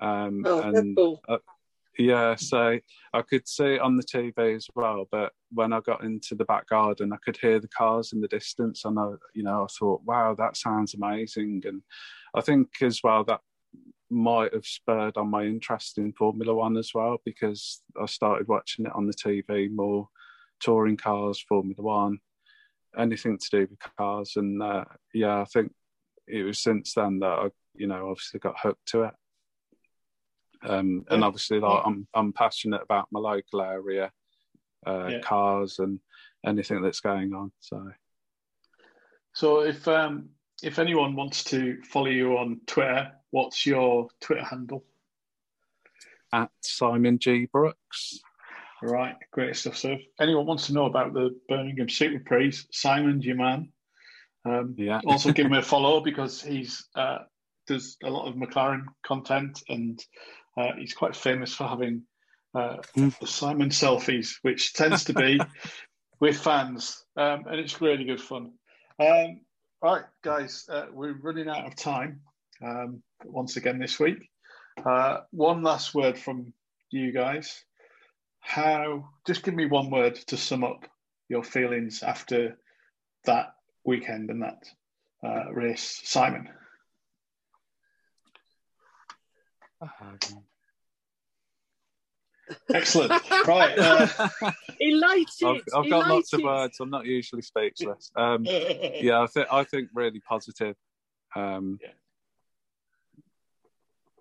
Um, 0.00 0.42
oh, 0.46 0.60
and 0.60 0.96
cool. 0.96 1.20
uh, 1.28 1.38
yeah, 1.98 2.36
so 2.36 2.78
I 3.12 3.22
could 3.22 3.46
see 3.46 3.74
it 3.74 3.80
on 3.80 3.96
the 3.96 4.02
TV 4.02 4.56
as 4.56 4.66
well. 4.74 5.06
But 5.10 5.32
when 5.52 5.72
I 5.72 5.80
got 5.80 6.04
into 6.04 6.34
the 6.34 6.46
back 6.46 6.68
garden, 6.68 7.12
I 7.12 7.18
could 7.22 7.36
hear 7.36 7.60
the 7.60 7.68
cars 7.68 8.12
in 8.12 8.20
the 8.20 8.28
distance, 8.28 8.84
and 8.84 8.98
I, 8.98 9.12
you 9.34 9.42
know, 9.42 9.64
I 9.64 9.66
thought, 9.66 10.02
wow, 10.04 10.34
that 10.34 10.56
sounds 10.56 10.94
amazing. 10.94 11.62
And 11.66 11.82
I 12.34 12.40
think 12.40 12.68
as 12.80 13.00
well 13.04 13.24
that 13.24 13.40
might 14.08 14.52
have 14.52 14.66
spurred 14.66 15.16
on 15.16 15.28
my 15.28 15.44
interest 15.44 15.98
in 15.98 16.12
Formula 16.12 16.54
One 16.54 16.76
as 16.76 16.92
well 16.94 17.18
because 17.24 17.82
I 18.00 18.06
started 18.06 18.48
watching 18.48 18.86
it 18.86 18.92
on 18.94 19.06
the 19.06 19.14
TV 19.14 19.70
more, 19.70 20.08
touring 20.60 20.96
cars, 20.96 21.44
Formula 21.46 21.82
One, 21.82 22.18
anything 22.96 23.38
to 23.38 23.48
do 23.50 23.66
with 23.70 23.78
cars, 23.96 24.34
and 24.36 24.62
uh, 24.62 24.84
yeah, 25.14 25.40
I 25.40 25.44
think 25.44 25.72
it 26.26 26.42
was 26.42 26.58
since 26.58 26.94
then 26.94 27.18
that 27.20 27.26
I, 27.26 27.48
you 27.74 27.86
know, 27.86 28.10
obviously 28.10 28.40
got 28.40 28.60
hooked 28.60 28.86
to 28.88 29.04
it. 29.04 29.14
Um, 30.64 31.04
and 31.10 31.24
obviously, 31.24 31.58
like, 31.58 31.82
I'm 31.84 32.06
I'm 32.14 32.32
passionate 32.32 32.82
about 32.82 33.08
my 33.10 33.20
local 33.20 33.62
area, 33.62 34.12
uh, 34.86 35.08
yeah. 35.08 35.20
cars, 35.20 35.78
and 35.78 35.98
anything 36.46 36.82
that's 36.82 37.00
going 37.00 37.34
on. 37.34 37.50
So, 37.60 37.90
so 39.34 39.60
if 39.60 39.86
um, 39.88 40.30
if 40.62 40.78
anyone 40.78 41.16
wants 41.16 41.44
to 41.44 41.82
follow 41.82 42.06
you 42.06 42.38
on 42.38 42.60
Twitter, 42.66 43.10
what's 43.30 43.66
your 43.66 44.08
Twitter 44.20 44.44
handle? 44.44 44.84
At 46.32 46.50
Simon 46.62 47.18
G 47.18 47.46
Brooks. 47.52 48.20
Right, 48.82 49.14
great 49.30 49.54
stuff. 49.54 49.76
So, 49.76 49.92
if 49.92 50.02
anyone 50.20 50.46
wants 50.46 50.66
to 50.66 50.72
know 50.72 50.86
about 50.86 51.14
the 51.14 51.38
Birmingham 51.48 51.88
Super 51.88 52.22
Prix, 52.24 52.66
Simon's 52.72 53.24
your 53.24 53.36
man. 53.36 53.70
Um, 54.44 54.74
yeah. 54.76 55.00
also, 55.06 55.32
give 55.32 55.46
him 55.46 55.52
a 55.52 55.62
follow 55.62 56.00
because 56.04 56.42
he's 56.42 56.84
uh, 56.96 57.18
does 57.66 57.96
a 58.02 58.10
lot 58.10 58.28
of 58.28 58.34
McLaren 58.34 58.84
content 59.06 59.62
and 59.68 60.04
uh, 60.56 60.72
he's 60.76 60.94
quite 60.94 61.14
famous 61.14 61.54
for 61.54 61.68
having 61.68 62.02
uh, 62.54 62.78
mm. 62.96 63.26
Simon 63.26 63.70
selfies, 63.70 64.34
which 64.42 64.74
tends 64.74 65.04
to 65.04 65.14
be 65.14 65.40
with 66.20 66.36
fans, 66.36 67.04
um, 67.16 67.44
and 67.46 67.60
it's 67.60 67.80
really 67.80 68.04
good 68.04 68.20
fun. 68.20 68.52
Um, 69.00 69.40
right, 69.82 70.04
guys, 70.22 70.66
uh, 70.68 70.86
we're 70.92 71.18
running 71.18 71.48
out 71.48 71.66
of 71.66 71.76
time 71.76 72.20
um, 72.62 73.02
once 73.24 73.56
again 73.56 73.78
this 73.78 73.98
week. 73.98 74.28
Uh, 74.84 75.20
one 75.30 75.62
last 75.62 75.94
word 75.94 76.18
from 76.18 76.52
you 76.90 77.12
guys. 77.12 77.64
How? 78.42 79.08
Just 79.26 79.44
give 79.44 79.54
me 79.54 79.66
one 79.66 79.90
word 79.90 80.16
to 80.26 80.36
sum 80.36 80.62
up 80.64 80.84
your 81.28 81.42
feelings 81.42 82.02
after 82.02 82.58
that 83.24 83.54
weekend 83.84 84.30
and 84.30 84.42
that 84.42 84.64
uh, 85.24 85.50
race, 85.52 86.00
Simon. 86.04 86.48
Excellent. 92.74 93.12
Right. 93.46 93.78
Uh, 93.78 94.28
Elated. 94.78 95.26
I've, 95.44 95.62
I've 95.74 95.90
got 95.90 96.08
lots 96.08 96.32
of 96.32 96.42
words. 96.42 96.78
I'm 96.80 96.90
not 96.90 97.06
usually 97.06 97.42
speechless. 97.42 98.10
Um, 98.14 98.44
yeah, 98.46 99.20
I 99.20 99.26
think 99.26 99.46
I 99.50 99.64
think 99.64 99.88
really 99.94 100.20
positive. 100.20 100.76
Um, 101.34 101.78
yeah. 101.80 101.88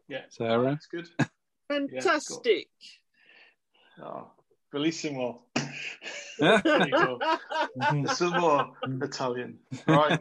Yeah. 0.07 0.22
Sarah. 0.30 0.63
That's 0.72 0.88
good. 0.88 1.09
Fantastic. 1.67 2.67
Yeah, 2.82 3.01
oh, 4.02 4.32
bellissimo. 4.74 5.39
Some 8.16 8.39
more 8.39 8.72
Italian. 9.02 9.60
Right. 9.88 10.20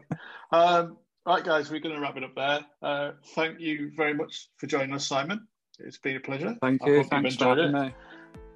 Um, 0.52 0.96
right, 1.24 1.44
guys, 1.44 1.70
we're 1.70 1.80
going 1.80 1.94
to 1.94 2.00
wrap 2.00 2.16
it 2.16 2.24
up 2.24 2.34
there. 2.34 2.60
Uh, 2.82 3.12
thank 3.34 3.60
you 3.60 3.92
very 3.96 4.14
much 4.14 4.48
for 4.58 4.66
joining 4.66 4.92
us, 4.94 5.06
Simon. 5.06 5.46
It's 5.78 5.98
been 5.98 6.16
a 6.16 6.20
pleasure. 6.20 6.56
Thank 6.60 6.84
you. 6.84 7.04
Thanks 7.04 7.36
for 7.36 7.44
having 7.44 7.72
me. 7.72 7.94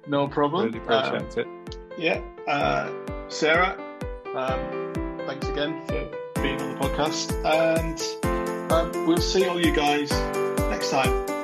No 0.07 0.27
problem. 0.27 0.65
Really 0.65 0.79
appreciate 0.79 1.45
um, 1.45 1.55
it. 1.67 1.77
Yeah. 1.97 2.21
Uh, 2.47 2.91
Sarah, 3.29 3.75
um, 4.35 4.93
thanks 5.25 5.47
again 5.47 5.83
for 5.87 6.41
being 6.41 6.61
on 6.61 6.75
the 6.75 6.79
podcast. 6.79 7.33
And 7.45 8.71
um, 8.71 9.07
we'll 9.07 9.17
see 9.17 9.47
all 9.47 9.63
you 9.63 9.75
guys 9.75 10.11
next 10.69 10.91
time. 10.91 11.34